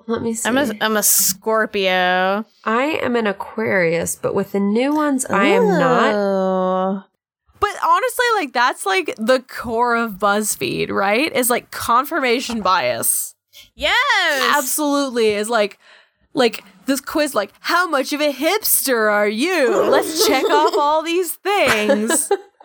[0.07, 0.49] let me see.
[0.49, 2.45] I'm a I'm a Scorpio.
[2.63, 6.11] I am an Aquarius, but with the new ones, I am not.
[6.13, 7.09] not.
[7.59, 11.31] But honestly, like that's like the core of BuzzFeed, right?
[11.35, 13.35] Is like confirmation bias.
[13.75, 14.55] Yes.
[14.57, 15.77] Absolutely is like
[16.33, 19.83] like this quiz like how much of a hipster are you?
[19.89, 22.31] Let's check off all these things.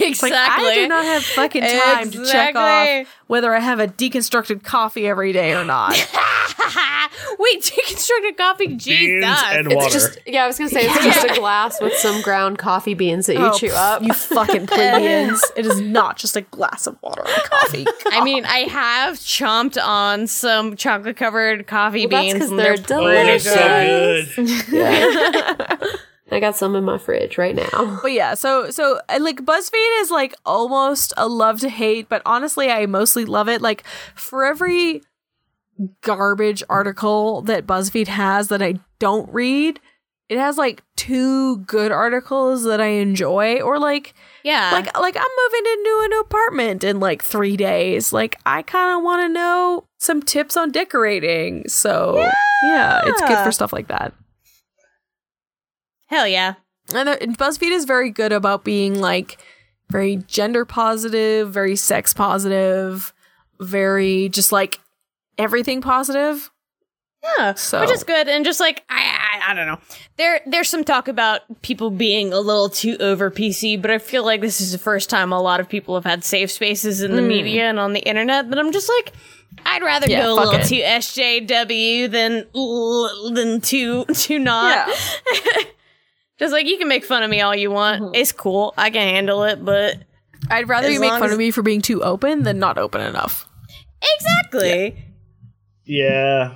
[0.00, 0.30] Exactly.
[0.30, 4.62] Like I do not have fucking time to check off whether I have a deconstructed
[4.62, 5.92] coffee every day or not.
[7.38, 8.66] Wait, deconstructed coffee.
[8.68, 9.42] Beans Jesus.
[9.44, 12.58] and It's just yeah, I was gonna say it's just a glass with some ground
[12.58, 14.02] coffee beans that oh, you Oh, chew up.
[14.02, 15.42] You fucking plebeians.
[15.56, 17.86] it is not just a glass of water and coffee.
[18.06, 22.38] I mean, I have chomped on some chocolate covered coffee Well, that's beans.
[22.40, 23.54] 'cause and they're oh, they're so
[24.36, 24.62] delicious.
[24.70, 25.98] good.
[26.32, 27.98] I got some in my fridge right now.
[28.02, 32.22] But yeah, so so uh, like BuzzFeed is like almost a love to hate, but
[32.24, 33.60] honestly, I mostly love it.
[33.60, 35.02] Like for every
[36.00, 39.80] garbage article that BuzzFeed has that I don't read,
[40.28, 44.70] it has like two good articles that I enjoy, or like yeah.
[44.72, 48.12] like like I'm moving into a new apartment in like three days.
[48.12, 51.68] Like I kind of want to know some tips on decorating.
[51.68, 52.16] So
[52.64, 54.14] yeah, it's good for stuff like that.
[56.12, 56.54] Hell yeah.
[56.94, 59.38] And and BuzzFeed is very good about being like
[59.90, 63.14] very gender positive, very sex positive,
[63.60, 64.80] very just like
[65.38, 66.50] everything positive.
[67.38, 69.78] Yeah, So- which is good, and just like I, I, I don't know.
[70.16, 74.24] There, there's some talk about people being a little too over PC, but I feel
[74.24, 77.14] like this is the first time a lot of people have had safe spaces in
[77.14, 77.28] the hmm.
[77.28, 78.50] media and on the internet.
[78.50, 79.12] That I'm just like,
[79.64, 80.66] I'd rather Yeah, go a little it.
[80.66, 84.88] too SJW than than too too not.
[86.38, 88.74] just like you can make fun of me all you want, it's cool.
[88.76, 89.96] I can handle it, but
[90.50, 93.00] I'd rather you make fun as- of me for being too open than not open
[93.00, 93.48] enough.
[94.16, 95.04] exactly.
[95.84, 96.54] Yeah.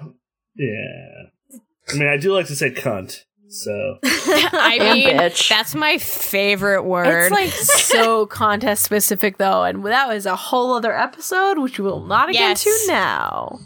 [0.56, 1.58] Yeah.
[1.88, 3.22] I mean, I do like to say cunt.
[3.48, 5.48] So I mean, bitch.
[5.48, 7.06] that's my favorite word.
[7.26, 11.84] It's like so contest specific though, and that was a whole other episode which we
[11.84, 12.66] will not get Yes.
[12.66, 13.58] into now.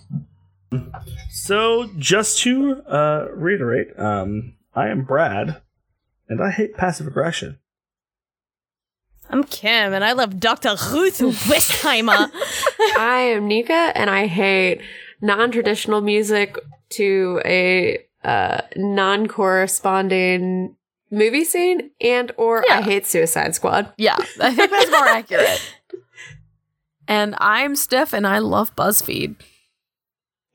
[1.30, 5.60] So, just to uh, reiterate, um, I am Brad,
[6.30, 7.58] and I hate passive aggression.
[9.28, 10.70] I'm Kim, and I love Dr.
[10.70, 12.30] Ruth Westheimer.
[12.98, 14.80] I am Nika, and I hate
[15.20, 16.56] non-traditional music
[16.90, 20.76] to a uh, non-corresponding
[21.10, 23.92] movie scene, and or I hate Suicide Squad.
[23.98, 25.74] Yeah, I think that's more accurate.
[27.06, 29.36] And I'm Steph, and I love BuzzFeed.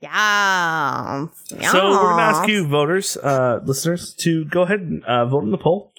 [0.00, 1.26] Yeah.
[1.72, 5.50] So we're gonna ask you, voters, uh, listeners, to go ahead and uh, vote in
[5.50, 5.92] the poll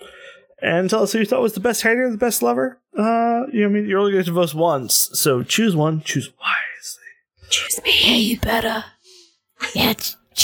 [0.62, 2.80] and tell us who you thought was the best hater, the best lover.
[2.98, 6.32] Uh, you know, I mean, you're only going to vote once, so choose one, choose
[6.40, 7.84] wisely.
[7.86, 8.84] Yeah, you better.
[9.76, 9.94] Yeah,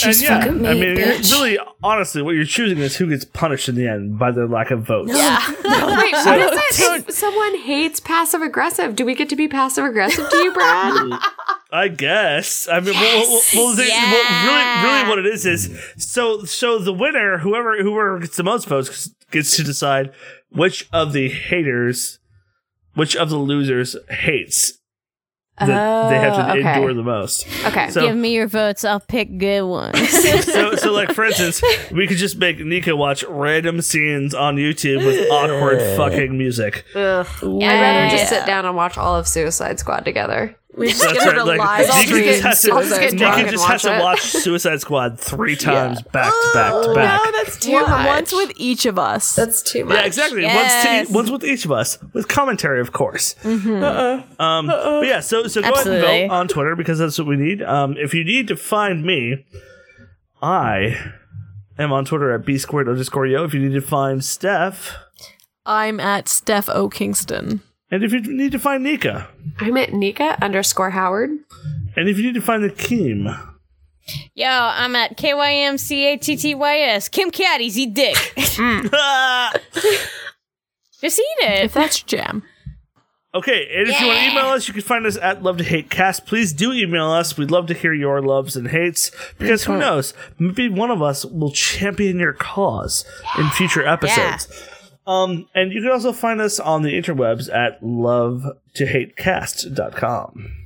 [0.02, 3.86] And yeah, I mean, really, honestly, what you're choosing is who gets punished in the
[3.86, 5.12] end by their lack of votes.
[5.14, 5.38] Yeah.
[5.48, 6.38] Wait, what
[6.70, 7.08] is it?
[7.08, 11.20] If someone hates passive aggressive, do we get to be passive aggressive to you, Brad?
[11.70, 12.66] I guess.
[12.68, 16.44] I mean, well, well, well, the- well, really, really, what it is is so.
[16.44, 20.12] So the winner, whoever whoever gets the most votes, gets to decide
[20.50, 22.18] which of the haters,
[22.94, 24.78] which of the losers hates
[25.58, 26.74] that they have to Oh, okay.
[26.76, 27.46] endure the most.
[27.64, 27.88] Okay.
[27.90, 28.84] So, Give me your votes.
[28.84, 29.96] I'll pick good ones.
[30.44, 35.06] so, so, like for instance, we could just make Nika watch random scenes on YouTube
[35.06, 36.84] with awkward fucking music.
[36.94, 37.26] Ugh.
[37.42, 40.56] I'd rather just sit down and watch all of Suicide Squad together.
[40.76, 41.36] We just That's get her right.
[41.36, 43.66] to Like live stream just has to, I'll just get Suicide drunk Nika and just
[43.68, 47.20] has to watch Suicide Squad three times back to back to back.
[47.24, 48.06] No, that's too One- much.
[48.06, 49.34] Once with each of us.
[49.36, 49.96] that's too much.
[49.98, 50.42] Yeah, exactly.
[50.42, 51.06] Yes.
[51.06, 53.36] Once, to, once with each of us, with commentary, of course.
[53.44, 54.24] Um,
[54.66, 56.00] but yeah, so so go ahead and
[56.30, 57.62] vote on Twitter because that's what we need.
[57.62, 59.44] Um, if you need to find me,
[60.42, 61.12] I
[61.78, 63.44] am on Twitter at b squared underscore yo.
[63.44, 64.96] If you need to find Steph,
[65.64, 66.88] I'm at Steph O.
[66.88, 67.60] Kingston.
[67.90, 69.28] And if you need to find Nika,
[69.58, 71.30] I'm at Nika underscore Howard.
[71.96, 73.52] and if you need to find the Keem,
[74.34, 77.08] Yo, I'm at K Y M C A T T Y S.
[77.08, 78.16] Kim Caddy's eat dick.
[81.00, 81.64] Just eat it.
[81.64, 82.42] If that's jam.
[83.34, 85.64] Okay, and if you want to email us, you can find us at Love to
[85.64, 86.24] Hate Cast.
[86.24, 87.36] Please do email us.
[87.36, 90.14] We'd love to hear your loves and hates because who knows?
[90.38, 93.04] Maybe one of us will champion your cause
[93.36, 94.46] in future episodes.
[95.06, 100.63] Um, and you can also find us on the interwebs at lovetohatecast.com.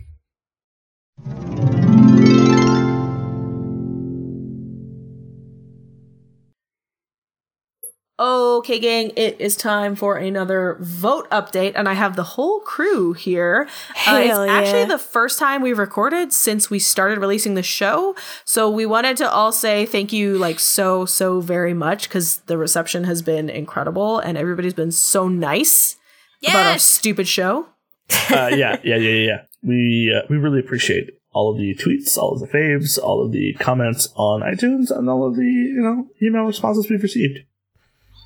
[8.20, 13.12] Okay, gang, it is time for another vote update, and I have the whole crew
[13.12, 13.68] here.
[14.08, 14.46] Uh, it's yeah.
[14.48, 19.18] actually the first time we've recorded since we started releasing the show, so we wanted
[19.18, 23.48] to all say thank you, like so so very much, because the reception has been
[23.48, 25.94] incredible, and everybody's been so nice
[26.42, 27.66] about our stupid show.
[28.30, 29.38] Uh, yeah, yeah, yeah, yeah, yeah.
[29.62, 33.30] We uh, we really appreciate all of the tweets, all of the faves, all of
[33.30, 37.38] the comments on iTunes, and all of the you know email responses we've received.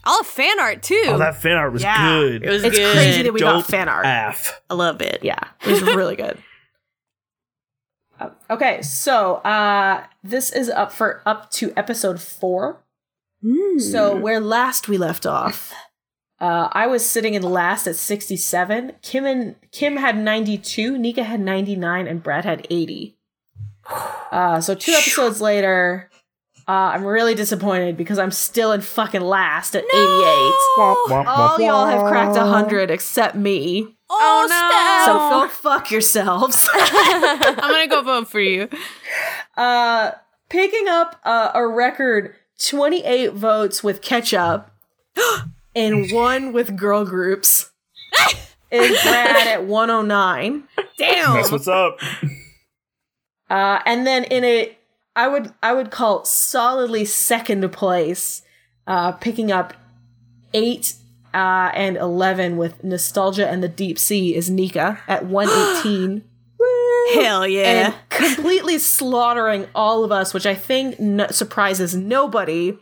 [0.04, 1.02] All the fan art too.
[1.06, 2.42] Oh, that fan art was Yeah, good.
[2.44, 2.92] it was It's good.
[2.94, 4.04] crazy that we got fan art.
[4.06, 4.60] AF.
[4.68, 5.20] I love it.
[5.22, 6.38] Yeah, it was really good.
[8.48, 12.84] Okay, so uh this is up for up to episode four.
[13.78, 15.72] So where last we left off,
[16.40, 18.92] uh, I was sitting in last at sixty-seven.
[19.02, 20.96] Kim and Kim had ninety-two.
[20.96, 23.18] Nika had ninety-nine, and Brad had eighty.
[24.30, 26.08] Uh, so two episodes later,
[26.68, 30.52] uh, I'm really disappointed because I'm still in fucking last at eighty-eight.
[30.78, 33.96] All y'all have cracked hundred except me.
[34.10, 35.12] Oh, no!
[35.12, 36.68] So go fuck yourselves.
[36.74, 38.68] I'm gonna go vote for you.
[39.56, 40.12] uh,
[40.48, 44.70] picking up uh, a record 28 votes with ketchup
[45.74, 47.70] and one with girl groups
[48.70, 50.64] is Brad at 109.
[50.98, 51.34] Damn.
[51.34, 51.98] That's what's up.
[53.50, 54.76] Uh, and then in a,
[55.14, 58.42] I would I would call solidly second place,
[58.86, 59.74] uh, picking up
[60.54, 60.94] eight
[61.34, 66.24] uh, and 11 with nostalgia and the deep sea is Nika at 118.
[67.14, 67.62] Hell yeah.
[67.62, 72.78] and completely slaughtering all of us, which I think no- surprises nobody.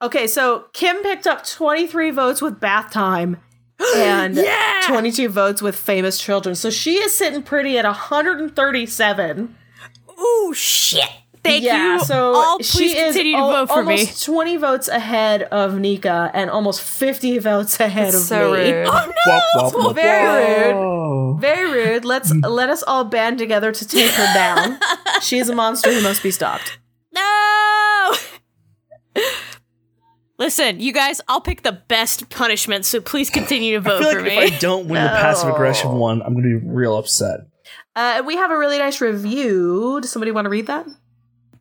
[0.00, 3.38] Okay, so Kim picked up 23 votes with bath time
[3.96, 4.38] and
[4.86, 6.54] 22 votes with famous children.
[6.54, 9.56] So she is sitting pretty at 137.
[10.20, 11.08] Ooh, shit.
[11.44, 12.04] Thank yeah, you.
[12.04, 14.00] so all please she is continue to al- vote for me.
[14.00, 18.72] almost 20 votes ahead of Nika and almost 50 votes ahead of so me.
[18.72, 18.88] rude.
[18.90, 21.40] Oh, wop, wop, wop, Very rude.
[21.40, 22.04] Very rude.
[22.04, 22.48] Let's mm.
[22.48, 24.78] let us all band together to take her down.
[25.22, 26.78] she is a monster who must be stopped.
[27.14, 28.14] No.
[30.38, 34.12] Listen, you guys, I'll pick the best punishment, so please continue to I vote feel
[34.12, 34.36] for like me.
[34.44, 37.40] if I don't win the passive aggression one, I'm going to be real upset.
[37.98, 39.98] Uh, we have a really nice review.
[40.00, 40.86] Does somebody want to read that?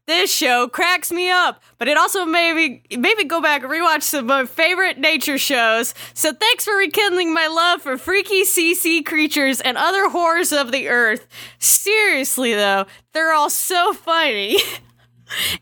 [0.06, 3.72] This show cracks me up, but it also made me, made me go back and
[3.72, 5.96] rewatch some of my favorite nature shows.
[6.14, 10.90] So thanks for rekindling my love for freaky CC creatures and other horrors of the
[10.90, 11.28] earth.
[11.58, 14.60] Seriously, though, they're all so funny.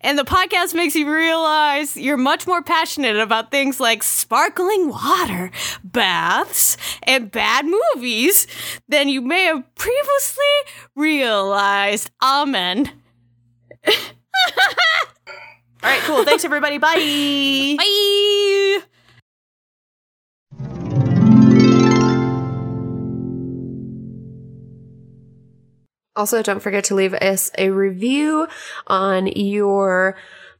[0.01, 5.51] And the podcast makes you realize you're much more passionate about things like sparkling water,
[5.83, 8.47] baths, and bad movies
[8.87, 10.43] than you may have previously
[10.95, 12.11] realized.
[12.21, 12.91] Amen.
[13.87, 13.93] All
[15.91, 16.23] right, cool.
[16.23, 16.77] Thanks, everybody.
[16.77, 17.75] Bye.
[17.77, 18.85] Bye.
[26.15, 28.47] Also, don't forget to leave us a review
[28.87, 30.15] on your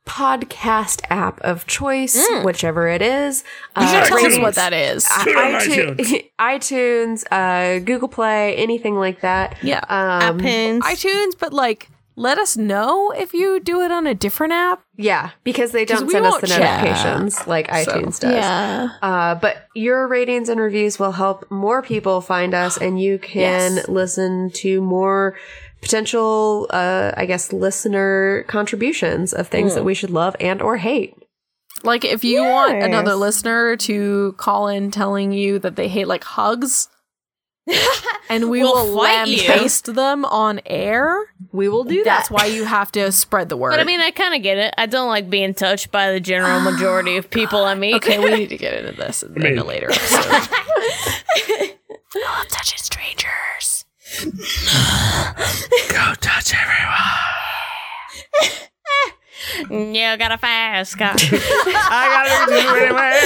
[0.06, 3.44] podcast app of choice, whichever it is.
[3.80, 5.08] You should Uh, tell us what that is.
[5.24, 5.62] Do it on
[5.98, 9.56] iTunes, iTunes, uh, Google Play, anything like that.
[9.64, 9.80] Yeah.
[9.90, 10.80] Um, iPins.
[10.82, 14.84] iTunes, but like, let us know if you do it on a different app.
[14.98, 16.82] yeah, because they don't send us the check.
[16.82, 18.32] notifications like iTunes does.
[18.34, 18.90] yeah.
[19.02, 23.76] Uh, but your ratings and reviews will help more people find us, and you can
[23.76, 23.88] Yes.
[23.90, 25.36] listen to more
[25.82, 29.76] potential, uh, I guess, listener contributions of things Hmm.
[29.80, 31.14] that we should love and or hate.
[31.84, 36.24] Like, if you want another listener to call in telling you that they hate like
[36.24, 36.88] hugs,
[38.30, 39.38] and we We'll will fight you.
[39.40, 41.18] lambast them on air,
[41.52, 42.32] We will do that's that.
[42.32, 43.72] That's why you have to spread the word.
[43.72, 44.74] But I mean, I kind of get it.
[44.78, 47.96] I don't like being touched by the general oh, majority of people I meet.
[47.96, 50.50] okay, we need to get into this in, mean- in a later episode.
[52.16, 53.86] I love touching strangers.
[55.90, 58.62] Go touch everyone.
[59.70, 61.14] You got a fast car.
[61.18, 63.20] I gotta do anyway.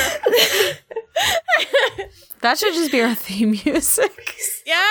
[2.41, 4.35] That should just be our theme music.
[4.65, 4.81] yeah.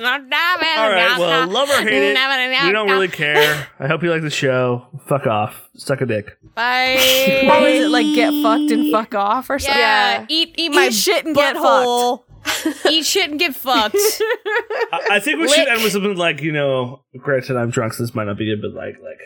[0.00, 3.68] All right, well, love or hate it, we don't really care.
[3.78, 4.86] I hope you like the show.
[5.06, 5.68] Fuck off.
[5.76, 6.36] Suck a dick.
[6.54, 7.42] Bye.
[7.46, 8.06] What was it like?
[8.14, 9.78] Get fucked and fuck off or something?
[9.78, 10.20] Yeah.
[10.20, 10.26] Yeah.
[10.28, 12.24] Eat eat my Eat shit and get butthole.
[12.90, 13.94] eat shit and get fucked.
[13.96, 18.02] I, I think we should end with something like, you know, granted I'm drunk, so
[18.02, 19.20] this might not be good, but like, like,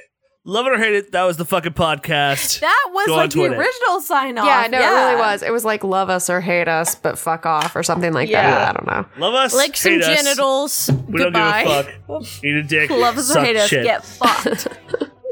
[0.47, 1.13] love it or hate it.
[1.13, 2.61] That was the fucking podcast.
[2.61, 4.47] That was Go like the original sign off.
[4.47, 5.43] yeah, no, it really was.
[5.43, 8.49] It was like love us or hate us, but fuck off or something like Yeah.
[8.51, 8.71] that.
[8.71, 9.05] I don't know.
[9.27, 9.55] Love us.
[9.55, 10.23] Like some hate us.
[10.23, 10.91] genitals.
[11.09, 11.65] We Goodbye.
[11.65, 12.45] don't give a fuck.
[12.45, 12.89] Eat a dick.
[13.05, 13.85] Love us or suck hate us, shit.
[13.85, 14.69] get fucked.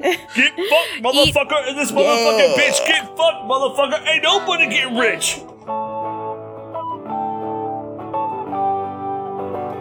[0.05, 2.86] Get fucked, motherfucker, and this motherfucking bitch.
[2.86, 4.07] Get fucked, motherfucker.
[4.07, 5.39] Ain't nobody get rich.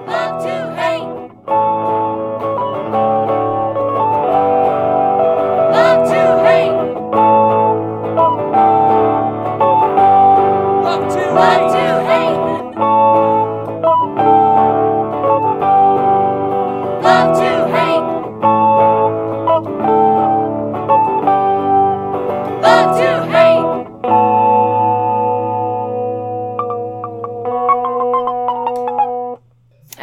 [0.07, 1.09] Love to hate.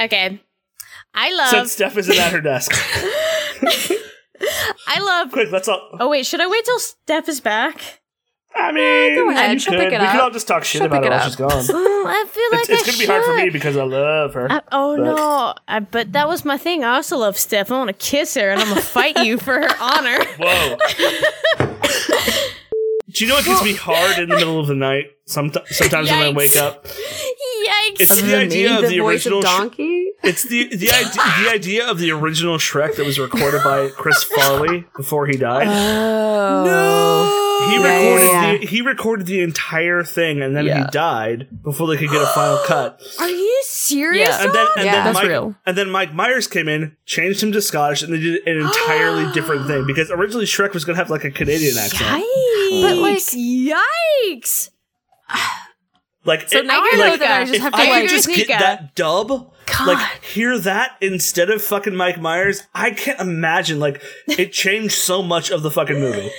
[0.00, 0.40] Okay.
[1.14, 2.72] I love Since Steph isn't at her desk.
[4.88, 5.90] I love Quick, let's all.
[6.00, 7.99] Oh wait, should I wait till Steph is back?
[8.54, 9.52] I eh, mean, go ahead.
[9.52, 9.80] you She'll could.
[9.80, 10.12] pick it we up.
[10.12, 11.60] could all just talk shit She'll about pick her it while up.
[11.62, 11.76] she's gone.
[12.02, 13.44] Oh, I feel like it's it's I gonna be hard for should.
[13.44, 14.50] me because I love her.
[14.50, 15.54] I- oh but- no!
[15.68, 16.82] I, but that was my thing.
[16.82, 17.70] I also love Steph.
[17.70, 20.18] I want to kiss her, and I'm gonna fight you for her honor.
[20.38, 20.78] Whoa.
[23.12, 25.16] Do you know what gets me hard in the middle of the night?
[25.26, 26.36] Somet- sometimes when I Yikes.
[26.36, 28.00] wake up, Yikes!
[28.00, 29.38] it's the idea of the the voice original.
[29.40, 30.12] of Sh- donkey.
[30.22, 31.12] it's the the idea,
[31.44, 35.66] the idea of the original Shrek that was recorded by Chris Farley before he died.
[35.68, 36.64] Oh.
[36.64, 37.46] no.
[37.68, 38.58] He recorded yeah, yeah.
[38.58, 42.26] The, he recorded the entire thing and then he died before they could get a
[42.26, 43.00] final cut.
[43.18, 44.28] Are you serious?
[44.28, 44.44] Yeah.
[44.44, 44.92] And then and Yeah.
[44.94, 45.54] then That's Mike real.
[45.66, 49.32] and then Mike Myers came in, changed him to Scottish, and they did an entirely
[49.34, 52.22] different thing because originally Shrek was gonna have like a Canadian accent.
[52.24, 52.82] Yikes!
[52.82, 54.70] But, like- yikes!
[56.24, 57.46] Like So it- now I I know like that I that.
[57.46, 58.08] just if have I to could like.
[58.10, 58.52] just get Nika.
[58.60, 59.28] that dub,
[59.66, 59.86] God.
[59.86, 63.80] like hear that instead of fucking Mike Myers, I can't imagine.
[63.80, 66.30] Like it changed so much of the fucking movie.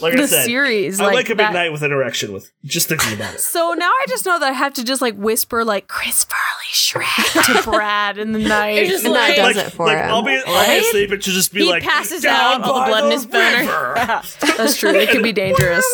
[0.00, 2.32] Like I The said, series, I like wake up that- at night with an erection
[2.32, 3.40] with just thinking about it.
[3.40, 7.04] So now I just know that I have to just like whisper like Chris Farley
[7.06, 8.86] Shrek to Brad in the night.
[8.88, 10.10] just And that does like, it for like him.
[10.10, 12.74] I'll be, I'll be asleep and she'll just be He like passes "Down out, all
[12.74, 14.22] the by blood in his boner." river."
[14.56, 14.90] That's true.
[14.90, 15.86] It could be dangerous.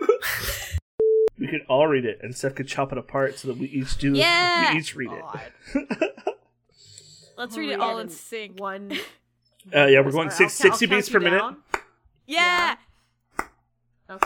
[1.38, 3.96] we could all read it, and Steph could chop it apart so that we each
[3.98, 4.14] do.
[4.14, 4.72] Yeah.
[4.72, 6.14] we each read it.
[7.36, 8.58] Let's read it all in sync.
[8.58, 8.92] One.
[9.74, 11.38] Uh, yeah, we're going Sorry, six, 60 beats per you minute.
[11.38, 11.56] down.
[12.26, 12.76] Yeah.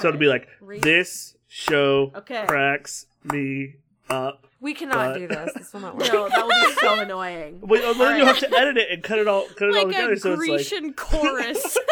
[0.00, 0.82] So it'll be like Read.
[0.82, 2.44] this show Okay.
[2.46, 3.74] cracks me
[4.08, 4.46] up.
[4.60, 5.52] We cannot But- do this.
[5.54, 6.12] This will not work.
[6.12, 7.60] No, that would be so annoying.
[7.62, 9.84] Wait, uh, then you have to edit it and cut it all, cut it all
[9.86, 10.12] Like together.
[10.12, 11.76] a So it's like Grecian chorus.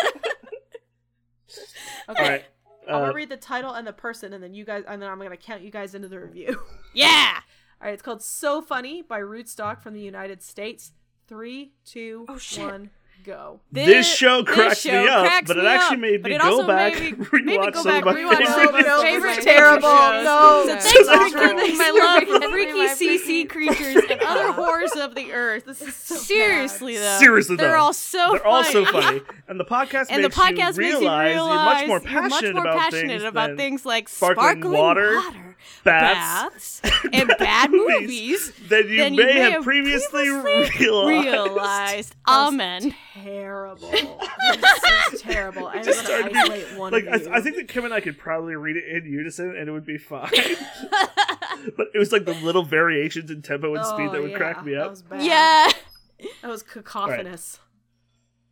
[2.08, 2.22] Okay.
[2.24, 2.44] All right.
[2.88, 5.08] I'm Uh, gonna read the title and the person, and then you guys, and then
[5.10, 6.60] I'm gonna count you guys into the review.
[6.92, 7.38] Yeah.
[7.80, 10.92] All right, it's called "So Funny" by Rootstock from the United States.
[11.28, 12.64] Three, two, Oh, shit.
[12.64, 12.90] one,
[13.24, 13.60] go.
[13.72, 17.18] This show cracks show me up, but it actually up, made me go back, made
[17.18, 19.30] me- rewatch made me go some of my rewatch favorite some of my No, favorite
[19.36, 19.88] it's terrible.
[19.88, 20.24] terrible.
[20.24, 20.62] No.
[20.62, 21.56] So That's thanks not for true.
[21.56, 21.90] giving my
[22.28, 25.64] love for freaky CC creatures and other horrors of the earth.
[25.66, 27.18] This is seriously though.
[27.18, 27.78] Seriously, they're though.
[27.78, 28.50] all so They're funny.
[28.54, 31.36] all so funny, and the podcast And the makes podcast you makes you realize realize
[31.36, 35.49] you're much more passionate, more about, passionate things about things like sparkling sparkling, water, water,
[35.84, 40.74] baths, baths, and bad movies that you, than may, have previously, realized.
[40.78, 42.16] realized.
[42.28, 42.94] Amen.
[43.14, 43.90] Terrible.
[43.90, 45.66] this is terrible.
[45.68, 47.28] I'm Just gonna started- isolate one Like of you.
[47.30, 49.72] I, I think that Kim and I could probably read it in unison, and it
[49.72, 50.30] would be fine.
[51.76, 54.36] but it was like the little variations in tempo and speed Oh, that would yeah,
[54.36, 54.96] crack me up.
[55.18, 55.70] Yeah.
[56.42, 57.58] That was cacophonous.